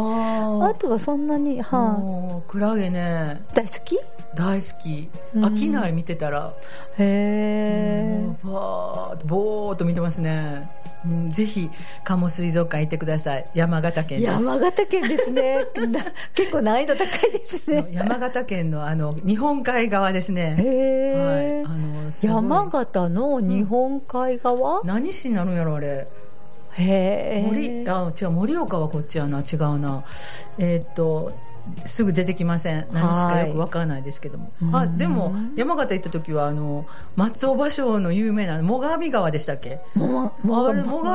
[0.63, 3.53] あとはそんなに、はもうクラゲね、い。
[3.53, 3.99] 大好き？
[4.33, 5.09] 大好き。
[5.35, 6.53] うん飽きない見てたら、
[6.97, 8.47] へー。
[8.51, 10.67] バーぼーっと見てますね。
[11.05, 11.71] うんぜひ、
[12.03, 13.49] 鴨水族館行ってください。
[13.53, 14.33] 山形県です。
[14.33, 15.65] 山形県ですね。
[15.91, 17.87] な結構難易度高いですね。
[17.91, 20.55] 山形県のあの、日本海側ですね。
[20.59, 21.63] へー。
[21.63, 21.65] はい。
[21.65, 26.07] あの、山形の日本海側、何市になるんやろ、あれ。
[26.71, 27.47] へー。
[27.47, 30.03] 森、あ、違う、盛岡はこっちやな、違うな。
[30.57, 31.31] えーっと、
[31.85, 32.87] すぐ出てきません。
[32.91, 34.51] 何しかよくわからないですけども。
[34.71, 39.79] あ、うんでも、山形行った時は、あの、松尾芭蕉の有名な、最上川でしたっけ？
[39.95, 40.09] 最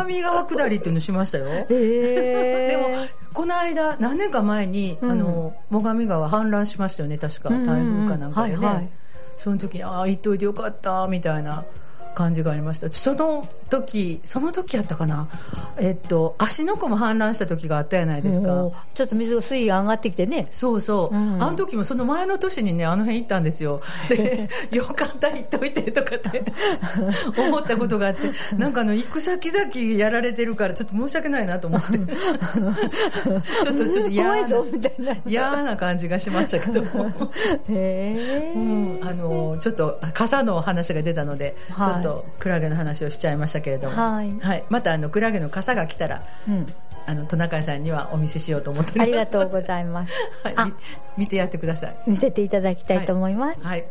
[0.07, 1.47] 上川下りっていうのしましたよ。
[1.49, 1.69] へー。
[2.69, 7.51] でも、この間、何年か前に、うんあの、最上川氾濫しましたよね、確か。
[7.51, 8.91] 台風かなんかでね。
[9.39, 11.65] その時に、ああ、行っといてよかった、みたいな
[12.15, 12.89] 感じがありました。
[12.89, 13.47] その
[13.83, 15.29] 時、その時やったかな？
[15.77, 18.47] えっと、足の湖も氾濫した時があったじゃないですか。
[18.95, 20.49] ちょっと水が水位が上がってきてね。
[20.51, 23.81] そうそう、うんあの時もその前の年にね、あの辺行ったんですよ。
[24.09, 26.45] で、 よかった、行っといてとかって
[27.37, 31.99] 思ったことがあって、なんかあの、行く先々やられてるから、ちょっと申し訳ないなと思って。
[31.99, 35.17] ちょっと、ちょっと嫌な怖いぞ、みたいな。
[35.27, 37.11] 嫌な感じがしましたけども。
[37.69, 38.59] へー。
[38.59, 44.65] うん、あの、ちょっと傘の話が出たので、はいちょっとクラゲの話をしちゃいましたけれども、はいはい。
[44.69, 46.67] またあの、クラゲの傘が来たら、うん。
[47.07, 49.31] あの、トナカイさんにはお見せしようと思っておあります。
[49.31, 50.13] りがとうございます。
[50.43, 50.73] はい
[51.17, 51.97] 見てやってください。
[52.07, 53.61] 見せていただきたいと思います。
[53.61, 53.85] はい。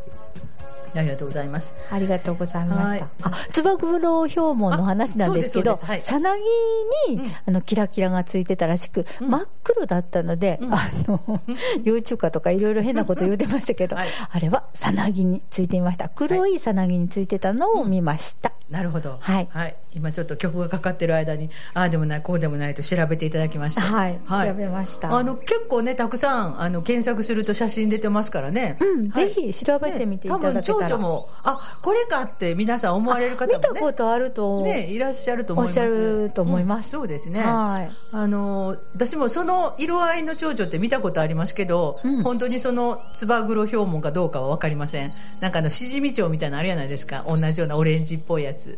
[0.96, 1.74] ありがとうございます。
[1.90, 2.84] ありがとうございました。
[2.84, 11.42] はいあ、つば九郎標門の話なんですけど、さなぎに、うんあの、キラキラがついてたらしく、うん真っ黒だったので、うんあの、
[11.84, 16.10] 幼虫化とかいろいろ変なこと言ってましたけど、はいあれはさなぎについていました。
[16.10, 18.54] 黒いさなぎについてたのを見ました。
[18.70, 19.18] なるほど。
[19.20, 19.76] はいはい。
[19.96, 23.82] 今ちょっと曲がかかってる間に、ああでもない、こうでもないと調べていただきました。
[23.82, 28.78] はい調べましたあの、結構ね、たくさん、あの、検索すると写真出てますからね。
[28.80, 30.90] うん、はいぜひ調べてみていただけたね多分、ら。
[30.90, 33.58] 蝶々も、あ、これかって皆さん思われる方もね。
[33.58, 35.80] 見たことあると、ね、いらっしゃると思います。
[35.80, 37.42] おっしゃると思いますうんそうですね。
[37.42, 37.92] はい。
[38.12, 45.12] あの、私もその色合いの蝶々って見たことありますけど、うん本当にそのつば黒標門かどうかはわかりません。
[45.42, 47.26] なんかあの、しじみ蝶みたいなのあるじゃないですか。
[47.28, 48.78] 同じようなオレンジっぽいやつ。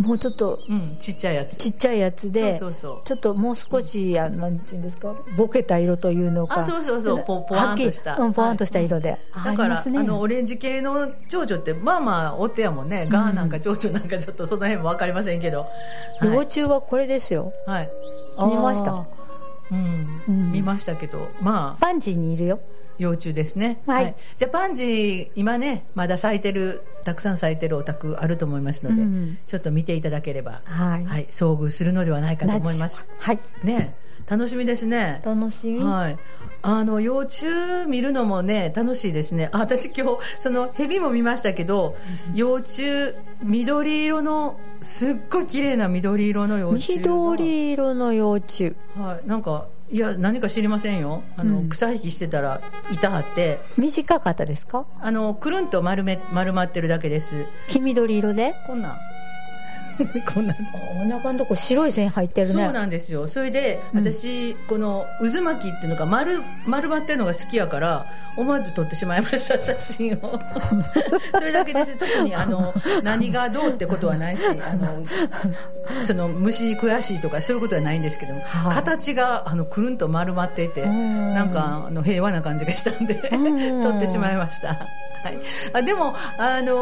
[0.00, 1.56] もうちょっとうん、ちっちゃいやつ。
[1.56, 3.08] ちっちゃいやつで、そうそうそう。
[3.08, 6.60] ちょっともう少し、あの、なんていうんですか、ボケた色というのか。
[6.60, 9.18] あそうそうそうぽぽわんとしたはっきりうん、ぽわんとした色で。
[9.32, 13.06] あだから、あねの、オレンジ系の蝶々って、まあまあ、お手やもんね。
[13.10, 15.66] ガーなんか蝶々なんかちょっとその辺もわかりませんけど。
[16.22, 16.46] 幼はい。
[16.46, 17.52] 虫はこれですよ。
[17.66, 17.90] はい、
[18.38, 19.06] 見ました
[19.70, 22.60] うん、うん見ましたけど、まあ、パンジーにいるよ。
[23.00, 23.82] 幼虫ですね。
[23.86, 31.04] はいじゃあ、パンジー、今ね、まだ咲いてる、たくさん咲いてるお宅あると思いますので、うんちょっと見ていただければ、はい。
[31.06, 33.08] はい、遭遇するのではないかと思います。
[33.18, 33.40] はい。
[33.64, 35.22] ね楽しみですね。
[35.24, 35.82] 楽しみ。
[35.82, 36.18] はい。
[36.62, 37.46] あの、幼虫
[37.88, 39.48] 見るのもね、楽しいですね。
[39.52, 41.96] あ私今日、その、蛇も見ましたけど、
[42.34, 47.08] 幼虫、緑色の、すっごい綺麗な緑色の幼虫が。
[47.08, 48.76] 緑色の幼虫。
[48.94, 49.26] はい。
[49.26, 51.24] なんか、いや、何か知りませんよ。
[51.36, 52.60] あの、うん草引きしてたら、
[52.92, 54.86] いたはって、短かったですか？
[55.00, 57.28] あの、くるんと丸め、丸まってるだけです。
[57.68, 58.54] 黄緑色で？
[58.66, 59.00] こんなん。
[60.34, 60.56] こんなん。
[60.74, 62.64] お腹のとこ白い線入ってるね。
[62.64, 63.28] そうなんですよ。
[63.28, 70.38] それで、うん私、この渦巻きっていうのが丸、丸まってるのが好きやから、思わず撮ってしまいました、 写真を。
[71.32, 71.98] それだけです。
[71.98, 75.04] 特にあの、何がどうってことはないし、あの、
[76.06, 84.68] その虫悔しいとかそういうことはないんですけども、はい形があの、くるんと丸まっていて、うんなんか、あの、平和な感じがしたんで、うん 撮ってしまいました。
[84.68, 84.74] は
[85.30, 85.38] い。
[85.72, 86.74] あでも、あの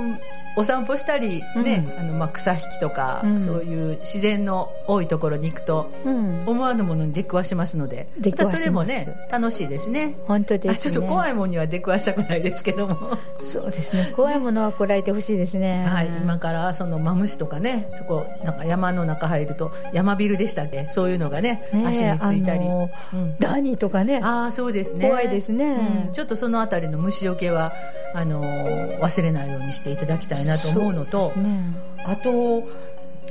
[0.00, 0.16] ー
[0.54, 6.44] お散歩したり、ね、うんあの、まあ、草引きとか、うんそういう自然の多いところに行くと、うん。
[6.46, 10.16] 思わぬものに出くわしますので、出くわしますそれもね、楽しいですね。
[10.26, 10.74] 本当ですね。
[10.74, 13.18] あちょっと怖いもんには出くわしたくないですけども。
[13.40, 14.12] そうですね。
[14.14, 15.84] 怖いものはこらえてほしいですね。
[15.86, 20.88] はい、今からそのマムシとかね、そこ、なんか山の中入ると、山ビルでしたっけ？
[20.92, 22.66] そういうのがね、ね足についたり。
[22.66, 24.20] うんダニとかね。
[24.22, 25.08] ああ、そうですね。
[25.08, 27.72] 怖いですねうんちょっとそのあたりの虫除けは、
[28.14, 32.68] あのー忘れないようにしていただきたいなと思うのと、ねあと、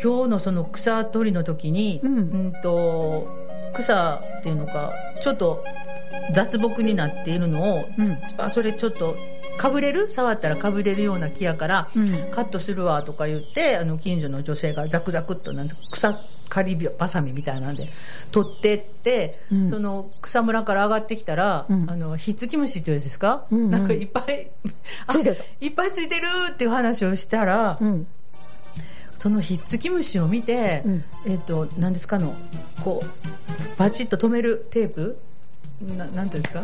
[0.02, 2.18] 今日のその草取りの時に、うん。
[2.18, 3.28] うんと、
[3.76, 5.64] 草っていうのか、ちょっと
[6.36, 8.18] 雑木になっているのを、うん。
[8.38, 9.16] あ、それちょっと、
[9.58, 10.10] かぶれる？
[10.10, 12.32] 触ったらかぶれるような木やから、うん。
[12.32, 17.90] カットするわとか言って、あの、近所の女性がザクザクっとなんて草刈りバサミみたいなんで、
[18.32, 19.70] 取ってって、うん。
[19.70, 21.90] その草むらから上がってきたら、うん。
[21.90, 23.72] あの、ひっつき虫っていうんですか、うんうん。
[23.72, 24.52] なんかいっぱい、
[25.08, 28.08] あついっぱいついてるっていう話をしたら、うん。
[29.22, 31.04] そのひっつき虫を見て、うん。
[31.28, 32.34] えっ、と、何ですかの、
[32.84, 35.20] こう、バチッと止めるテープ？
[35.96, 36.64] ななんていうんですか？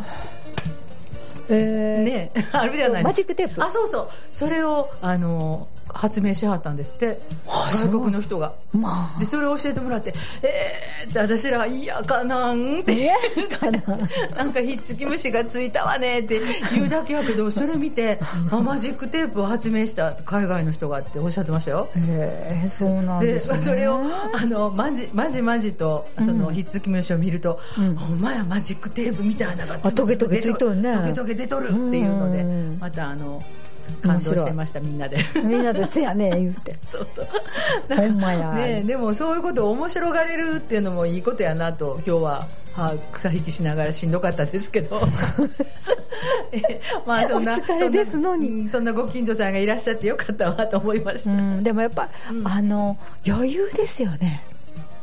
[1.50, 3.14] えー、ね あるじゃないマ。
[3.14, 3.64] ジックテープ？
[3.64, 4.10] あ、そうそう。
[4.34, 7.20] それを、あの、発明しはったんですって。
[7.48, 8.54] あ外国の人が。
[8.74, 9.26] まあで、。
[9.26, 12.94] それを教えてもらって、えーって私ら、いやかなんって。
[12.94, 13.98] えー、かな。
[14.36, 16.40] なんかひっつき虫がついたわねって
[16.74, 18.20] 言うだけやけど、それ見て、
[18.52, 21.88] あマジックテープを発明した海外の人がっておっしゃってましたよ。
[21.96, 23.60] えー、そうなんで、ですね。
[23.62, 24.02] それを、
[24.34, 33.42] あの、まじ、まじまじと、その、うんひっつき虫を見ると、うんほんまやマジックテープみたいなのがあトゲトゲついとるねトゲトゲ出とるっていうのでうん、またあの、
[34.02, 35.24] 感動してました、みんなで。
[35.36, 36.78] みんなでせやね、言うて。
[36.92, 37.28] そうそう。
[37.96, 45.02] ほんまやねでもそういうことを面白がれるっていうのもいいことやなと、今日は、はい、草引きしながらしんどかったですけど。
[46.52, 51.32] え まあそんな、お疲れですのにそんなうんそんなご近所さんがいらっしゃってよかったわと思いました。
[51.32, 54.44] うん、でもやっぱ、うんあの、余裕ですよね。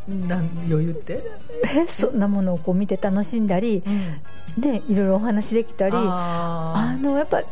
[0.09, 1.23] なん余裕って？
[1.64, 4.21] えそんなものをこう見て楽しんだり、うん。
[4.62, 7.43] ね、いろいろお話できたり、ああの、やっぱ、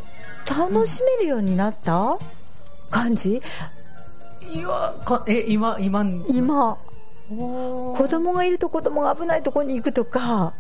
[0.47, 2.19] 楽しめるようになった？
[2.91, 3.41] 感じ？
[4.43, 6.77] ーいや、かえ、今、今、今、
[7.31, 10.53] 子子供がいると子供が危ないところに行くとか、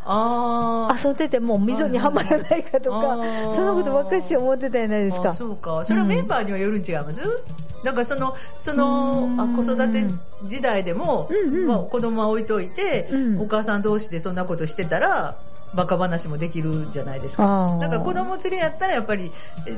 [1.04, 3.18] 遊んでても溝にはまらないかとか
[3.52, 5.30] そんなことばっかりして思ってたじゃないですか。
[5.30, 5.34] あ。
[5.34, 5.84] そうか。
[5.84, 7.20] それはメンバーにはよるん違います、
[7.82, 10.04] なんかその、その、あ子育て
[10.44, 11.66] 時代でも、うんうん。
[11.66, 13.40] まあ、子供は置いといて、うん。
[13.40, 15.38] お母さん同士でそんなことしてたら、
[15.74, 17.44] バカ話もできるんじゃないですか。
[17.44, 17.80] あー。
[17.80, 19.32] だから子供連れやったらやっぱり、
[19.66, 19.76] え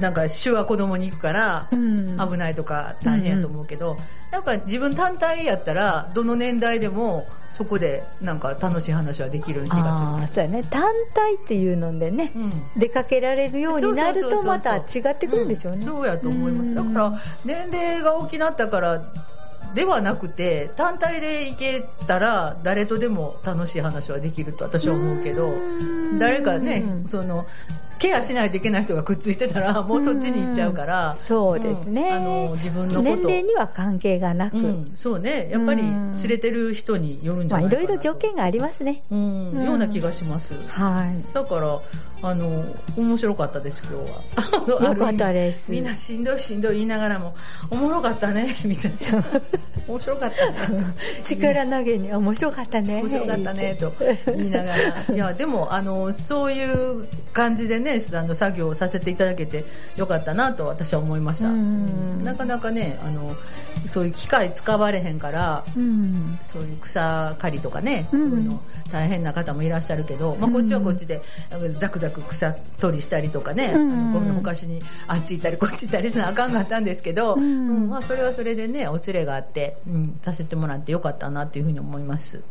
[0.00, 2.16] なんか主は子供に行くから、うん。
[2.16, 3.96] 危ないとか大変やと思うけど、
[4.32, 7.26] なんか自分単体やったら、どの年代でも、
[7.56, 10.62] そこでなんか楽しい話はできる気あがあ、そうやね。
[10.64, 10.82] 単
[11.14, 12.44] 体っていうのでねす、る。
[12.44, 15.84] うん出かけられるようになるとまた違ってくるんでしょうね。
[15.84, 16.70] んそうやと思います。
[16.70, 19.02] うんだから、年齢が大きなったから、
[19.74, 27.46] ではなくて、単体で行けたら、誰とでも楽しい話はできると私は思うけど、うん誰かね、その、
[27.98, 32.02] ケアしないといけない人がくっついてたら、もうそっちに行っちゃうから、そうですね。
[32.02, 35.48] うんあの、自分のこと年齢には関係がなく、うん、そうね。
[35.50, 37.92] やっぱりうん連れてる人によるんじまあいゃないかなと。
[37.92, 39.02] ろいろ条件がありますね。
[39.10, 40.54] うん、うんような気がします。
[40.70, 41.34] はい。
[41.34, 41.80] だから、
[42.28, 42.64] あの、
[42.96, 44.90] 面白かったです、今日は。
[44.90, 45.64] よかったです。
[45.70, 47.34] みんなしんどいしんどい言いながらも、
[47.70, 49.24] おもろかったね、 みたいな。
[49.86, 50.84] 面白かったね。
[51.24, 53.00] 力投げに面白かったね。
[53.02, 53.92] 面白かったね、と
[54.26, 55.04] 言いながら。
[55.14, 59.64] いや、でも、あの、そういう感じでね、あの、作業をさせていただけて
[59.96, 61.48] よかったなと私は思いました。
[61.48, 63.30] うんなかなかね、あの、
[63.90, 66.38] そういう機械使われへんから、うん。
[66.48, 68.60] そういう草刈りとかね、うんそういうの
[68.90, 71.22] 大変な方もいらっしゃるけど、まあ、こっちはこっちで、
[71.78, 74.12] ザクザク草取りしたりとかね、うん。
[74.12, 77.42] ゴミのほかしにあっち行ったりこっち行ったりするのあかんかったんですけど、うん。
[77.42, 82.42] うんまあ、それはそれでね、お連れがあって、うん、させてもらってよかったなっていうふうに思います。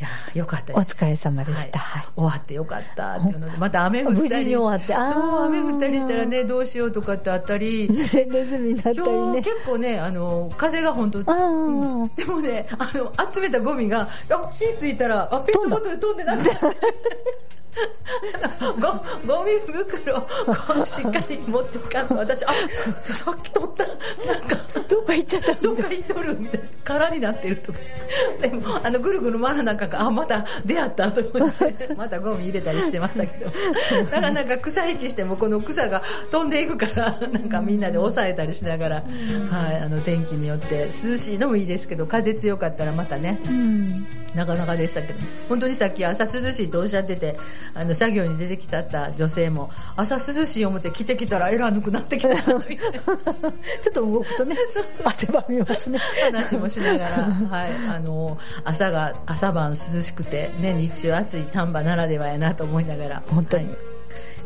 [0.00, 0.92] いやーよかったです。
[0.92, 1.78] お疲れ様でした。
[1.78, 2.08] はい。
[2.16, 4.20] 終わってよかったっていうので、また雨降ったり。
[4.22, 7.86] 無事に終わってあーそう、雨降ったりしたらね、どうしようとかってあったり。
[7.86, 9.42] ねネズミだったりね。
[9.42, 16.50] 結構ね、あの、風が本当ああ、でもね、あの、集めたゴミが、あ、火ついたら、あ、ペットボトル飛んでなくて。
[18.80, 20.26] ゴゴミ袋、こ
[20.82, 22.52] うしっかり持っていかんと、私、あ、
[23.14, 23.86] さっき取った、
[24.26, 24.56] なんか、
[24.88, 25.54] どっか行っちゃった。
[25.54, 27.78] どっか行っとるみたいな、空になってるとか。
[28.40, 33.50] でも、あの、ぐるぐる回らなんかが、あ、また出会ったと思って、 またゴミ入れたりしてましたけど。
[33.50, 38.96] だからなんか草引きしても、この草が飛んでいくから、なんかみんなで抑えたりしながら、
[39.50, 44.19] はい、あの、天気によって、涼しいのもいいですけど、風強かったらまたね、うん。
[44.34, 45.18] なかなかでしたけど、
[45.48, 47.38] 本当にさっき朝涼しいとおっしゃってて、
[47.74, 52.62] あの、作業に出てきたった女性も、朝涼しい思って着てきたらエラーぬくなってきたなちょっ
[53.92, 54.56] と動くとね、
[55.04, 55.98] 汗ばみますね。
[56.32, 63.76] 話もしながら、はい、あの、朝が、朝晩涼しくて、ね、日中暑い丹波ならではやなと思いながら、本当にはい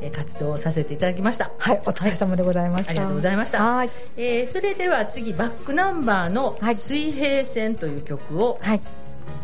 [0.00, 1.50] えー活動をさせていただきました。
[1.58, 2.90] はい、お疲れ様でございました。
[2.90, 3.90] ありがとうございましたはい。
[4.16, 8.80] えーそれでは次、バックナンバーのはい水平線という曲をはい。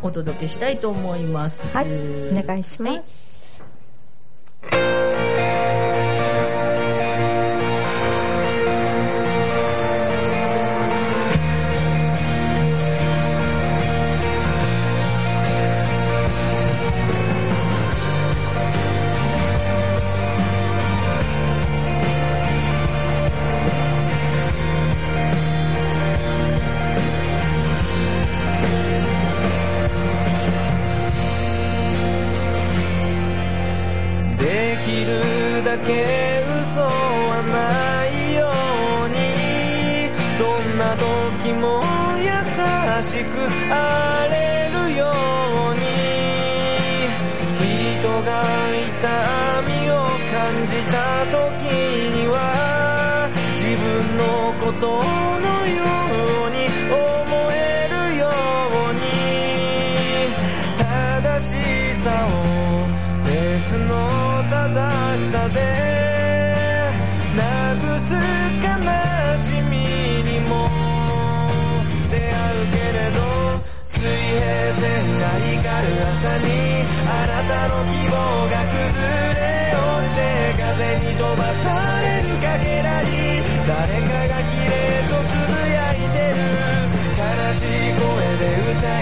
[0.02, 1.66] お届けしたいと思います。
[1.68, 1.86] はい。
[1.86, 2.96] お願いしまは
[4.86, 4.89] い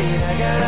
[0.07, 0.68] で歌い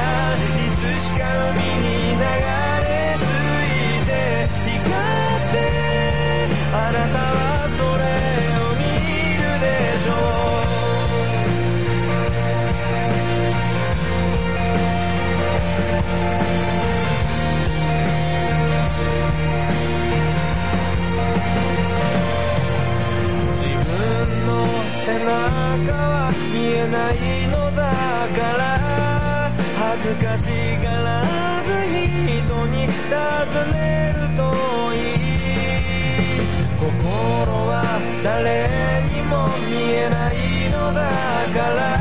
[30.17, 30.47] かし
[30.83, 35.39] がらず人に尋ねるといい。
[36.79, 36.87] 心
[37.69, 41.01] は誰にも見えないのだ
[41.53, 42.00] から。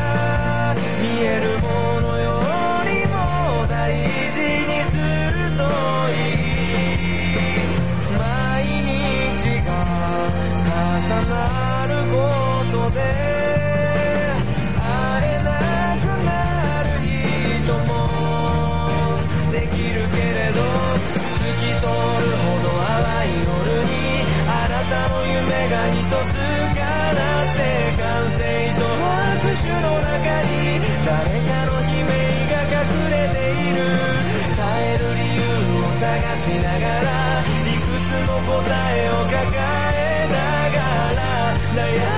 [35.99, 42.08] 探しながらいくつも答えを抱えながら悩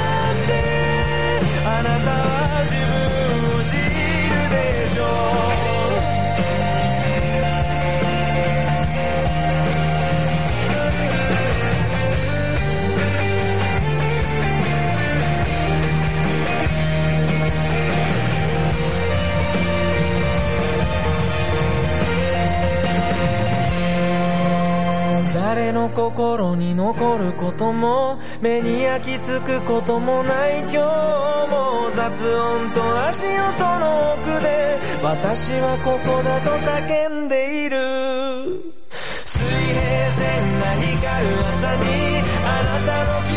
[26.01, 37.77] 心に残ることも目に焼き付くこともない今日も雑音と足音の奥で私はここだと叫んでいる。
[39.25, 41.85] 水平線が光る朝に
[42.45, 43.30] あなたの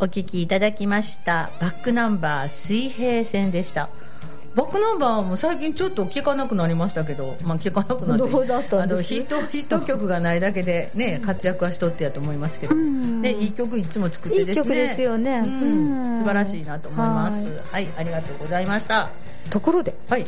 [0.00, 1.50] お聞きいただきました。
[1.60, 3.90] バックナンバー水平線でした。
[4.54, 8.30] バックナンバーも最近ちょっと聞かなくなりましたけど、まあ聞かなくなって。
[8.30, 8.94] どうだったんです？
[8.94, 12.76] あの、ヒット、ヒット曲がないだけでね、活躍はしとってやと思いますけど。
[12.76, 14.50] うんね、いい曲いつも作ってですね。
[14.50, 17.48] いい曲ですよね素晴らしいなと思います。
[17.48, 19.10] ははい、ありがとうございました。
[19.50, 20.24] ところで、はい。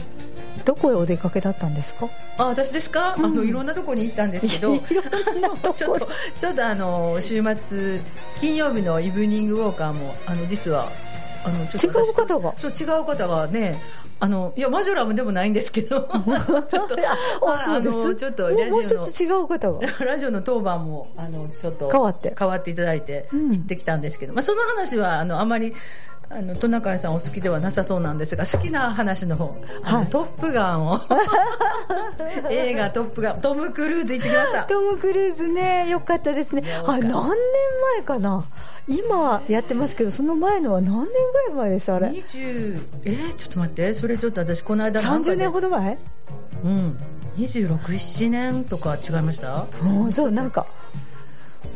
[0.64, 2.08] どこへお出かけだったんですか？
[2.38, 3.24] あ、私ですか、うん。
[3.26, 5.02] あの、いろんなとこに行ったんですけど、 いろ
[5.34, 6.08] んなとこ ちょっと、
[6.38, 8.00] ちょっとあの、週末、
[8.38, 10.90] 金曜日のイブニングウォーカーも、あの、実は、
[11.44, 12.54] あの、ちょっと私違う方が？
[12.58, 13.80] そう、違う方がね、
[14.22, 16.78] あの、いや、マジョラムでもないんですけど、 ちょっと、
[17.46, 18.04] あ、そうです？
[18.08, 19.80] の、ちょっと、ラジオのもう一、つ違う方が？
[20.04, 22.34] ラジオの当番も、あの、ちょっと、変わって。
[22.38, 23.52] 変わっていただいて、うん。
[23.52, 25.74] 行ってきたんですけど、まあ、その話は、あの、あまり、
[26.32, 29.52] あの、トナカイさんお好きではなさそうなんですが、好きな話の方、
[29.82, 31.00] あのはいトップガンを、
[32.50, 34.62] 映画トップガン、トム・クルーズ行ってきました。
[34.64, 36.62] トム・クルーズね、よかったですね。
[36.72, 37.10] あ、何年
[37.96, 38.44] 前かな？
[38.86, 41.12] 今やってますけど、その前のは何年ぐら
[41.52, 45.98] い前です、あれ？20、えーちょっと待って、それちょっと私この間なんか30で年ほど前？
[46.64, 46.96] うん。
[47.38, 49.66] 26、7年とか違いました？
[49.82, 50.66] うん、そう、なんか、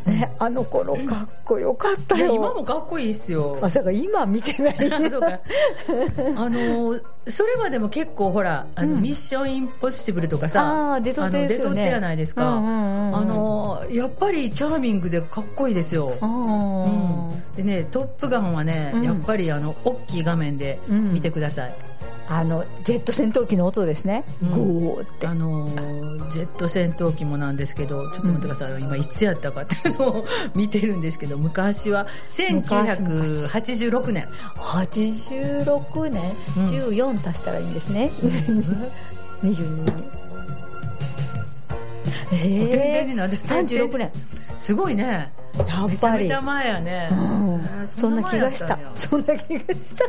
[0.07, 2.35] ね、あの頃かっこよかったよ。
[2.35, 3.59] 今もかっこいいですよ。
[3.61, 4.77] まさか今見てない。
[5.11, 5.41] そうか
[6.37, 9.03] あのー、それまでも結構ほら、あの、うん。
[9.03, 11.71] ミッションインポッシブルとかさ、あー出とってですよね。
[11.71, 12.47] あの出とってやないですか。
[12.49, 13.17] うんうんうんうん。
[13.17, 16.17] あのー、やっぱりチャーミングでかっこいいですよ。
[16.21, 17.29] あうん。
[17.29, 19.03] ーでね、トップガンはね、うん。
[19.05, 21.75] やっぱりあの、大きい画面で見てください。
[22.27, 24.25] あの、ジェット戦闘機の音ですね。
[24.43, 25.07] うん。
[25.27, 30.25] あのージェット戦闘機もなんですけど、ちょっと待ってくださいよ、今いつやったかっていうのを
[30.57, 34.29] 見てるんですけど、昔は1986年。
[34.57, 36.65] 86年、うん。
[36.71, 38.11] 14足したらいいんですね。
[39.43, 40.15] 22。
[42.33, 44.11] え全然にー、なんで36年。
[44.59, 45.33] すごいね。
[45.59, 46.41] やっぱりめちゃめちゃ。
[46.41, 47.11] 前やね。
[47.99, 50.05] そんな気がしたそんな気がした。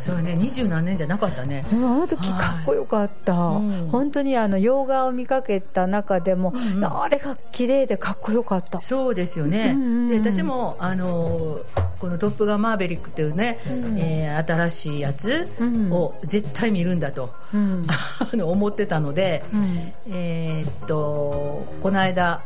[0.00, 1.66] そうね、二十何年じゃなかったね。
[1.70, 3.34] うんあの時かっこよかった。
[3.34, 8.80] うん本当にあの、洋画を見かけた中でも、うんうんあれが綺麗でかっこよかった。
[8.80, 9.72] そうですよね。
[9.74, 17.84] うんうんうんで、私も、あのーこのトップガンマーベリックっていうね、うんえー新しいやつうんを絶対見るんだと、うん。
[17.88, 22.42] あ の思ってたので、うんえーっと、この間、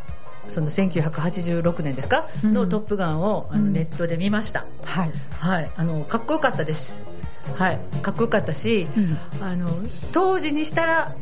[0.49, 4.65] その1986年ですか、うんのトップガンをネットで見ました。
[4.83, 5.13] はい。
[5.39, 5.71] はい。
[5.77, 6.99] あの、かっこよかったです。
[7.57, 7.81] はい。
[8.03, 9.69] かっこよかったし、うんあの、
[10.13, 11.13] 当時にしたら、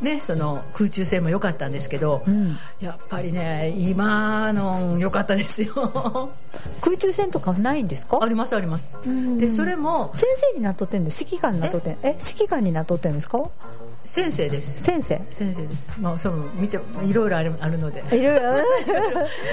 [0.00, 2.56] ね、その空中戦も良かったんですけど、うん。
[2.80, 5.74] やっぱりね、今の良かったですよ。
[6.82, 8.18] 空中戦とかないんですか？
[8.22, 8.96] ありますあります。
[9.04, 9.38] うん。
[9.38, 11.24] で、それも先生になっとってんです。
[11.24, 11.98] 指揮官になっとってん。
[12.02, 12.16] え？
[12.30, 13.42] 指揮官になっとってんですか？
[14.08, 14.82] 先生です。
[14.84, 15.20] 先生？
[15.30, 16.00] 先生です。
[16.00, 18.02] まあ、そう、見て、いろいろあるあるので。
[18.10, 18.40] いろいろ いろい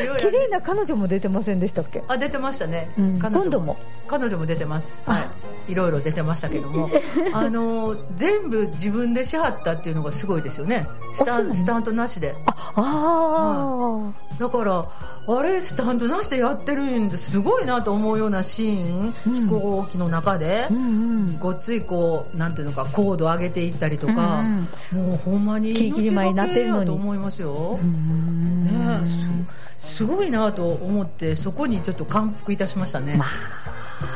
[0.08, 2.02] ろある綺麗な彼女も出てませんでしたっけ？
[2.08, 2.90] あ、出てましたね。
[2.98, 3.78] うん彼女今度も？
[4.08, 5.00] 彼女も出てます。
[5.06, 5.20] あは
[5.68, 5.72] い。
[5.74, 6.90] いろいろ出てましたけども。
[7.34, 10.88] あの、全部自分でしはったっていうのがすごいですよね。
[11.16, 12.34] スタンスタントなしで。
[12.46, 14.86] あ、あだから、
[15.28, 17.40] あれ、スタントなしでやってるんです。
[17.40, 19.42] ごいなと思うようなシーン、うん。
[19.42, 20.68] 飛行機の中で。
[21.40, 26.86] ごっついこう、なんていうのか、高度上げていったりとか、うんもうほんまにキリキリ舞になってるのに。
[26.86, 27.80] 命がけやと思いますよ。
[27.82, 33.16] うんねえすごいなと思って、そこにちょっと感服いたしましたね。
[33.18, 33.26] ま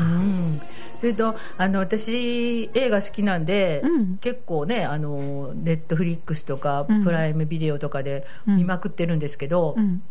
[0.02, 0.62] うん。
[1.00, 4.18] それと、あの、私、映画好きなんで、うん。
[4.18, 7.04] 結構ね、あの、ネットフリックスとか、うん。
[7.04, 9.84] プライムビデオとかで見まくってるんですけど、うん。
[9.84, 10.04] うん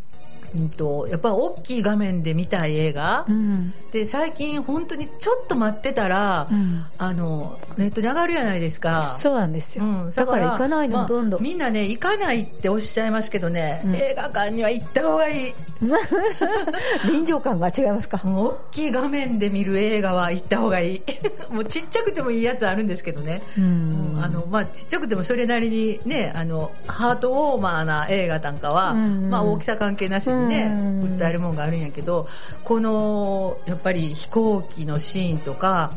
[0.69, 3.73] と、やっぱ大きい画面で見たい映画、うん。
[3.91, 6.85] で、最近本当にちょっと待ってたら、うん。
[6.97, 9.15] あの、ネットに上がるじゃないですか。
[9.17, 9.83] そうなんですよ。
[9.83, 11.43] うん、だから行かないの、まあどんどん。
[11.43, 15.53] みんなね、行かないっておっしゃいますけどね、うん映画館には行った方がいい。
[17.05, 18.21] 臨場感が違いますか？
[18.23, 21.03] 大きい画面で見る映画は行った方がいい。
[21.53, 23.41] もうちっちゃくてもいいやつあるんですけどね。
[23.57, 32.27] うんあの、まあ、ちっちゃくてもそれなりにね、あの、ハートウォーマーな映画なんかは、うんまあ、大きさ関係なしにね、うん訴えるもんがあるんやけど、
[32.63, 35.91] この、やっぱり飛行機のシーンとか、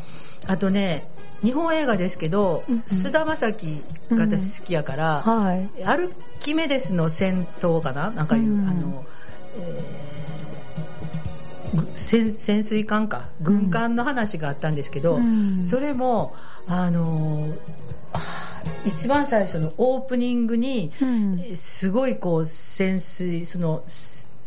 [0.47, 1.07] あとね、
[1.41, 3.81] 日本映画ですけどうん、菅、田将暉
[4.11, 5.69] が私好きやから、はい。
[5.85, 6.09] アル
[6.41, 8.11] キメデスの戦闘かな？
[8.11, 8.69] なんかいう、うん。
[8.69, 9.05] あの、
[9.57, 15.67] えーぐ潜潜水艦か、軍艦の話があったんですけど、うん。
[15.69, 16.35] それも、
[16.67, 17.47] あの
[18.85, 20.91] 一番最初のオープニングに、
[21.55, 23.83] すごいこう潜水、その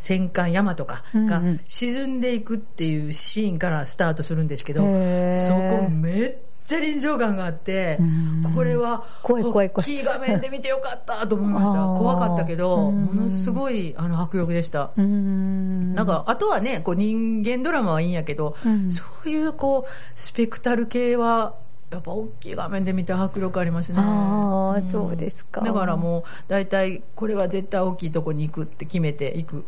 [0.07, 1.61] 戦艦ヤマとかがうんうん。
[1.67, 5.47] 沈んでいくっていうシーンからスタートするんですけど、へー。
[5.49, 11.81] そこめっちゃ臨場感があってうん、これは、大きい画面で見てよかったと思いました。
[11.99, 14.93] 怖かったけど、うんものすごい、あの、迫力でした。
[14.97, 15.93] ん。
[15.95, 18.93] なんか、あとはね、こう人間ドラマはいいんやけど、うん。
[18.93, 21.57] そういうこう、スペクタル系は、
[21.91, 23.99] やっぱ大きい画面で見て迫力ありますね。
[24.01, 25.61] ああ、んそうですか。
[25.61, 29.65] だからもう、大体、これは絶対大きいとこに行くって決めて行く。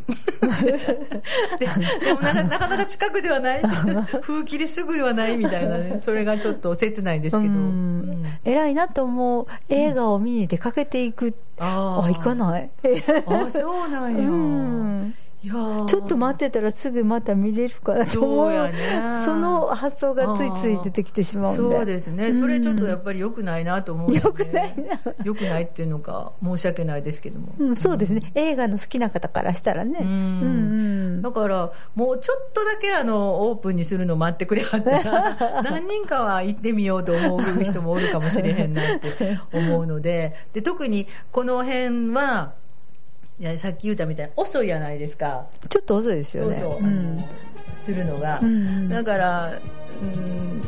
[1.58, 1.66] で
[2.06, 3.62] でもなかなかなか近くではない。
[4.22, 6.00] 風切りすぐはないみたいなね。
[6.00, 7.52] それがちょっと切ないですけど。
[7.54, 7.60] うんう
[8.04, 11.34] ん偉いなと思う映画を見に出かけていく。
[11.58, 12.36] ああ、行かい。
[12.36, 12.70] ない。
[13.26, 14.20] あ、そうなんや。
[14.20, 21.76] うんちょっと待ってたらすぐまた見れるかなと思そうやねその発想がついつい出てきてしまうんで。
[21.76, 22.32] そうですね。
[22.34, 25.00] それちょっとやっぱり良くないなと思う、良くないな。
[25.24, 27.54] 良くないっていうのか、申し訳ないですけども。
[27.58, 28.32] うん、そうですね。
[28.34, 29.98] 映画の好きな方からしたらね。
[30.02, 30.12] うんう
[31.18, 42.54] んだから、もうちょっとだけあの、オープンにするの待ってくれはったら、何人かは行ってみようと思う人もおるかもしれへんなって思うので、で、特にこの辺は、
[43.40, 45.46] いや、さっき言ったみたいに遅いじゃないですか。
[45.68, 46.60] ちょっと遅いですよね。
[46.60, 47.18] そうそううん
[47.84, 48.40] するのが。
[48.42, 49.60] うんだから、
[50.02, 50.62] うん、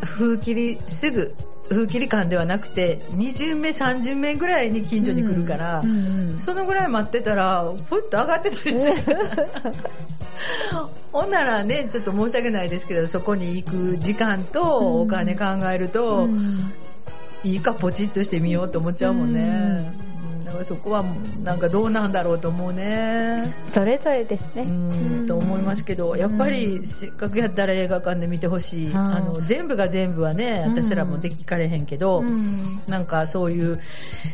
[0.00, 1.34] 風切りすぐ、
[1.68, 8.94] 風切り感ではなくて、2巡目、3巡目ぐらいに近所に来るから、うんうんそのぐらい待ってたら、ふっと上がってたりする。
[11.12, 16.72] ほんならね、ちょっと申し訳ないですけど、そこに行く時間とお金考えると、うん
[17.44, 19.40] いいかポチッとしてみようと思っちゃうもんね。
[19.42, 20.07] うん
[20.44, 21.04] だからそこは
[21.42, 23.54] なんかどうなんだろうと思うね。
[23.68, 24.62] それぞれですね。
[24.62, 28.86] うん、と思いますけど、やっぱりせっかくやったら映画館で見てほしい。
[28.88, 33.78] うんあの、全部が全部はね、うん私らもできかれへんけど、うんなんかそういう、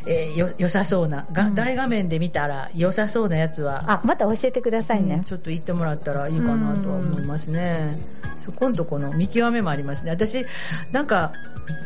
[0.07, 5.17] えーよ、良さそうな、がうん大画面で見たら良さそうなやつは、あ、また教えてくださいね。
[5.17, 7.97] うんちょっと行ってもらったらいいかなとは思いますね。
[8.45, 10.11] そこんとこの見極めもありますね。
[10.11, 10.45] 私、
[10.93, 11.33] なんか、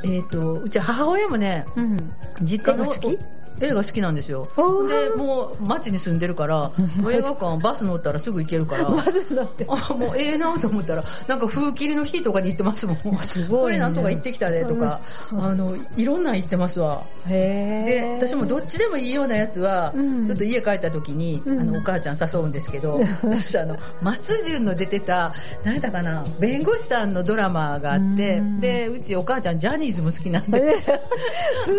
[0.05, 1.97] えっ、と、うち母親もね、うん。
[2.43, 3.17] 実家の好き？
[3.61, 4.49] 映画好きなんですよ。
[4.89, 8.89] で、もう街に住んでるから、う ん映画館バス乗ったらすぐ行けるから。
[9.69, 12.99] あ、もうええなと思ったら、なんか風切りの日とかに行ってますもん。
[13.23, 13.49] すごいね。
[13.49, 15.01] これなんとか行ってきたねとか、
[15.33, 17.03] あの、いろんなん行ってますわ。
[17.27, 20.27] へで、ー私もどっちでもいいようなやつは、うん。
[20.27, 21.61] ちょっと家帰った時に、うん。
[21.61, 25.33] あの、お母ちゃん誘うんですけど、 私あの、松潤の出てた、
[25.65, 30.51] 何だかな、弁護士さんのドラマがあってうん、で、うちお母ちゃんジャニーズも好きなんえー。
[30.51, 30.91] で、素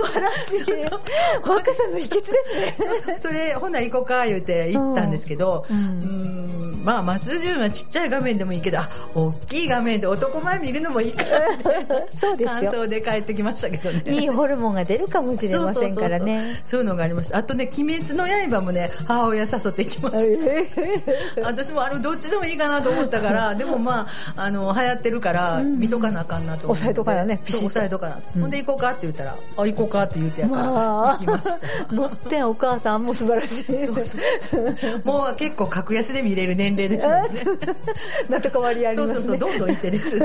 [0.05, 0.63] 晴らしい。
[1.69, 2.21] 若さの秘訣で
[2.73, 3.17] すね。
[3.19, 12.71] それ、ほな行こうか言うて行ったんですけど、ううんーん、まあ松潤はちっちゃい画面でもいいけど、あ、大きい画面で男前見るのもいいかなって、 そうですよ。
[12.71, 14.03] 感想で帰ってきましたけどね。
[14.07, 16.61] いいホルモンが出るかもしれませんからね。
[16.65, 17.35] そういうのがあります。
[17.35, 21.41] あとね、鬼滅の刃もね、母親誘って行きました。
[21.43, 26.83] 私もあの、どっちでもいいかなと思ったから、でもまあ、あの、流行ってるから、うん見とかなあかんなと思って。
[26.85, 28.17] 抑えとかなねそう、抑えとかな。
[28.35, 31.58] うんほんで行こうかって言ったら、あ、行こうかって言うてやから、ま行きましあ、
[31.91, 33.65] 乗ってんお母さんも素晴らしい。
[33.65, 35.11] た。
[35.11, 37.29] もう結構格安で見れる年齢ですよね。
[38.29, 39.15] なんとか割ありますね。
[39.15, 40.19] そうそうそう、どんどん行ってです。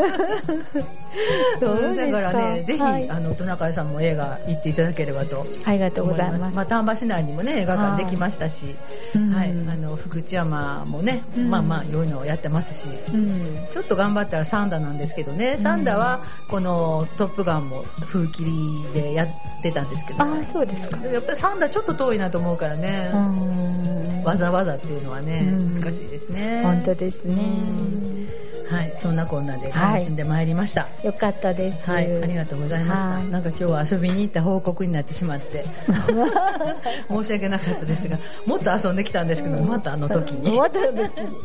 [1.61, 6.55] そうだからね、ぜひ、はいあの、トナカイさんも映画行っていただければとありがとうございます。
[6.55, 8.75] まあ、丹波市内にもね、映画館できましたし、
[9.15, 13.57] うんはい、あの、福知山もね、うんまあまあ、いろいろやってますし、うん。
[13.73, 19.29] ちょっと頑張ったらサンダなんですけどね、サンダは、このトップガンも風切りでやっ
[19.63, 21.07] てたんですけど、ああ、そうですか。
[21.07, 26.63] やっサンダちょっと遠いなと思うからね、うんわざわざっていうのはね、うん難しいですね。
[26.63, 28.15] 本当ですね。
[28.71, 30.89] はい、そんなこんなで楽しんでまいりました。
[31.03, 31.89] よかったです。
[31.89, 33.09] はい、ありがとうございました。
[33.09, 35.65] はいなんか今日は遊びに行った報告になってしまって、
[37.09, 40.57] 申し訳なかったですが、もっと遊んできたんですけど、またあの時に。
[40.57, 40.99] また時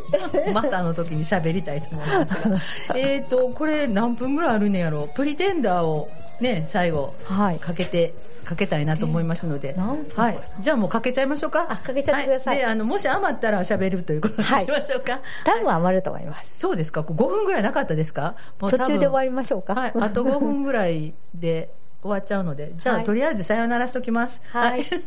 [0.53, 2.61] またあの時に喋りたいと思いますが。
[2.95, 6.09] えっと、これ何分ぐらいあるねやろプリテンダーを
[6.39, 7.59] ね、最後、はい。
[7.59, 8.13] かけて、
[8.49, 9.75] かけたいなと思いますので。
[9.77, 10.39] はい。
[10.59, 11.67] じゃあもうかけちゃいましょうか。
[11.69, 15.21] あかけちゃってくださいはで、あの、もし余ったら喋るということにしましょうか。
[15.45, 16.57] 多分余ると思います。
[16.59, 18.35] そうですか ?5 分ぐらいなかったですか？
[18.59, 19.75] 途中で終わりましょうか。
[19.75, 19.93] はい。
[19.99, 21.69] あと5分ぐらいで
[22.01, 22.73] 終わっちゃうので。
[22.75, 24.41] じゃあ、はいとりあえずさようならしときます。
[24.51, 25.01] はい さよ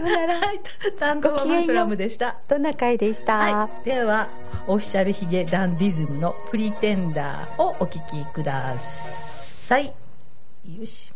[0.00, 0.40] うなら。
[0.40, 0.60] はい。
[0.98, 2.38] 担当はマクラムでした。
[2.48, 3.36] トナカイでした？
[3.36, 3.84] はい。
[3.84, 4.28] では、
[4.66, 9.94] オフィシャルヒゲダンディズムのプリテンダーをお聴きください。
[10.66, 11.12] よし。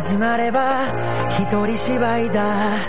[0.00, 0.88] 始まれば
[1.38, 2.88] 一人芝居だ。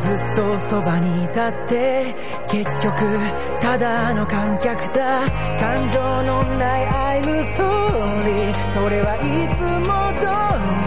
[0.00, 2.14] ずっとそばにいたって
[2.50, 5.26] 結局ただの観客だ。
[5.60, 7.24] 感情のない I'm
[7.56, 9.20] sorry それはい
[9.54, 10.24] つも通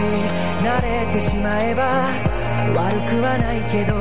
[0.00, 0.10] り
[0.66, 2.10] 慣れてしまえば
[2.74, 3.94] 悪くはないけど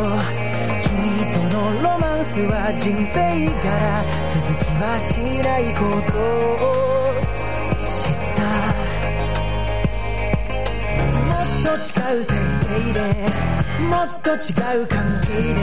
[0.90, 4.04] 君とのロマンスは人生から
[4.34, 6.89] 続きはしないこと。
[11.70, 13.00] と違う先生で
[13.90, 14.42] もっと違
[14.82, 15.54] う関係で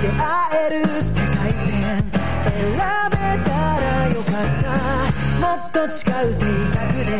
[0.00, 0.30] 出会
[0.66, 0.92] える世
[1.34, 2.78] 界線選
[3.10, 4.70] べたらよかった
[5.40, 7.12] もっと違う性格で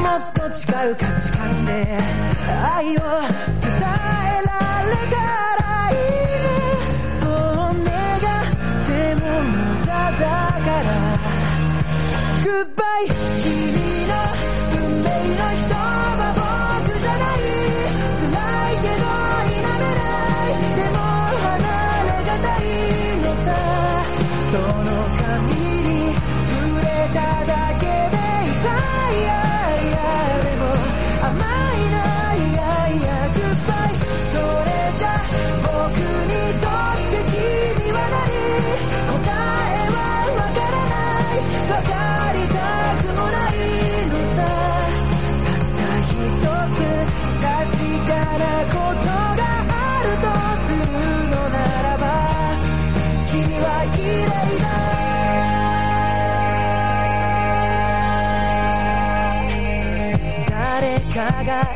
[0.00, 2.24] もっと違う価値観で。
[2.46, 3.90] 愛を伝えら
[4.84, 5.16] れた
[5.56, 6.54] らいいね
[7.20, 7.30] そう
[7.82, 7.94] 願
[8.42, 8.56] っ
[8.86, 9.54] ても無
[9.86, 11.18] 駄だから
[12.44, 12.48] グ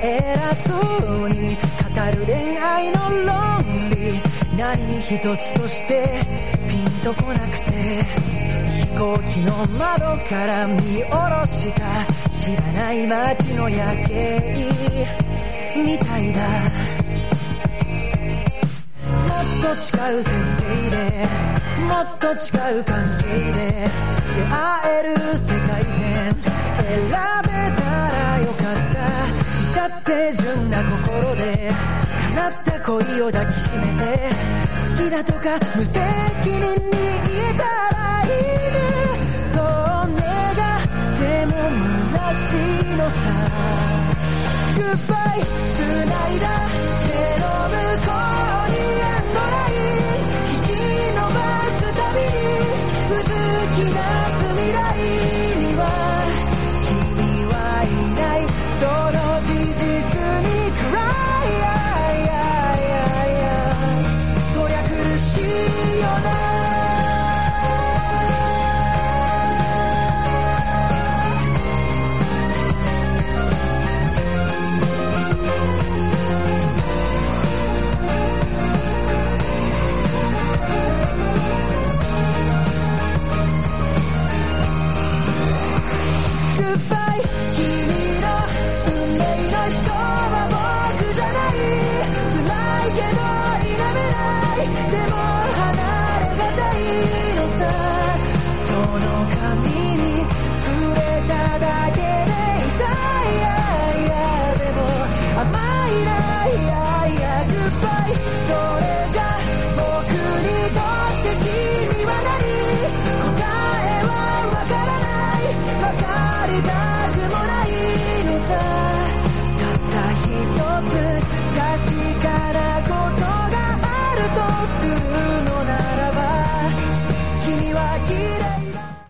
[0.00, 1.62] 偉そうに語
[2.12, 4.22] る恋愛の論理
[4.56, 6.20] 何一つとして
[6.68, 8.04] ピンとこなくて
[8.82, 12.06] 飛行機の窓から見下ろした
[12.40, 15.04] 知らない街の夜景
[15.76, 16.48] みたいだ。
[19.08, 20.96] もっと違う先生で
[21.88, 22.36] もっと違
[22.80, 23.90] う関係で
[24.36, 25.98] 出会える世界線。
[26.78, 27.47] 選べたらよか
[29.88, 31.70] って純な心で
[32.34, 34.30] 叶った恋を抱きしめて
[34.98, 35.96] 好きだとか無責
[36.50, 37.64] 任に言えた
[37.96, 38.76] らいいね。
[39.54, 41.52] そう願っても
[42.12, 43.16] 虚しいのさ。
[44.76, 45.84] グッバイ繋
[46.28, 46.46] いだ
[47.04, 47.37] 手